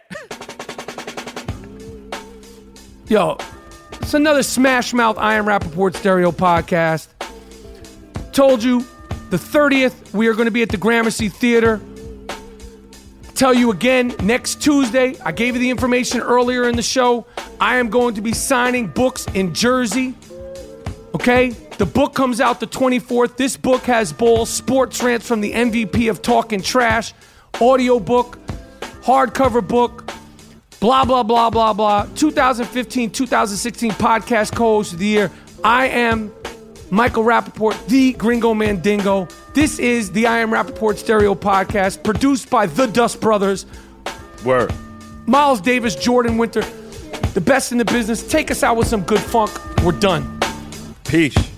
[3.08, 3.36] Yo,
[4.00, 7.08] it's another Smash Mouth I Am Rapaport Stereo podcast.
[8.32, 8.86] Told you
[9.30, 11.80] the 30th, we are going to be at the Gramercy Theater.
[13.34, 17.26] Tell you again, next Tuesday, I gave you the information earlier in the show.
[17.60, 20.14] I am going to be signing books in Jersey.
[21.14, 21.50] Okay?
[21.78, 23.36] The book comes out the 24th.
[23.36, 27.14] This book has balls, sports rants from the MVP of Talking Trash,
[27.60, 28.38] audio book,
[29.02, 30.10] hardcover book,
[30.78, 32.06] blah, blah, blah, blah, blah.
[32.14, 35.30] 2015 2016 podcast co host of the year.
[35.64, 36.32] I am
[36.90, 39.26] Michael Rapaport, the Gringo Mandingo.
[39.54, 43.66] This is the I Am Rapaport Stereo podcast, produced by the Dust Brothers.
[44.46, 44.72] Word.
[45.26, 46.62] Miles Davis, Jordan Winter,
[47.34, 48.26] the best in the business.
[48.26, 49.50] Take us out with some good funk.
[49.84, 50.40] We're done.
[51.04, 51.51] Peace.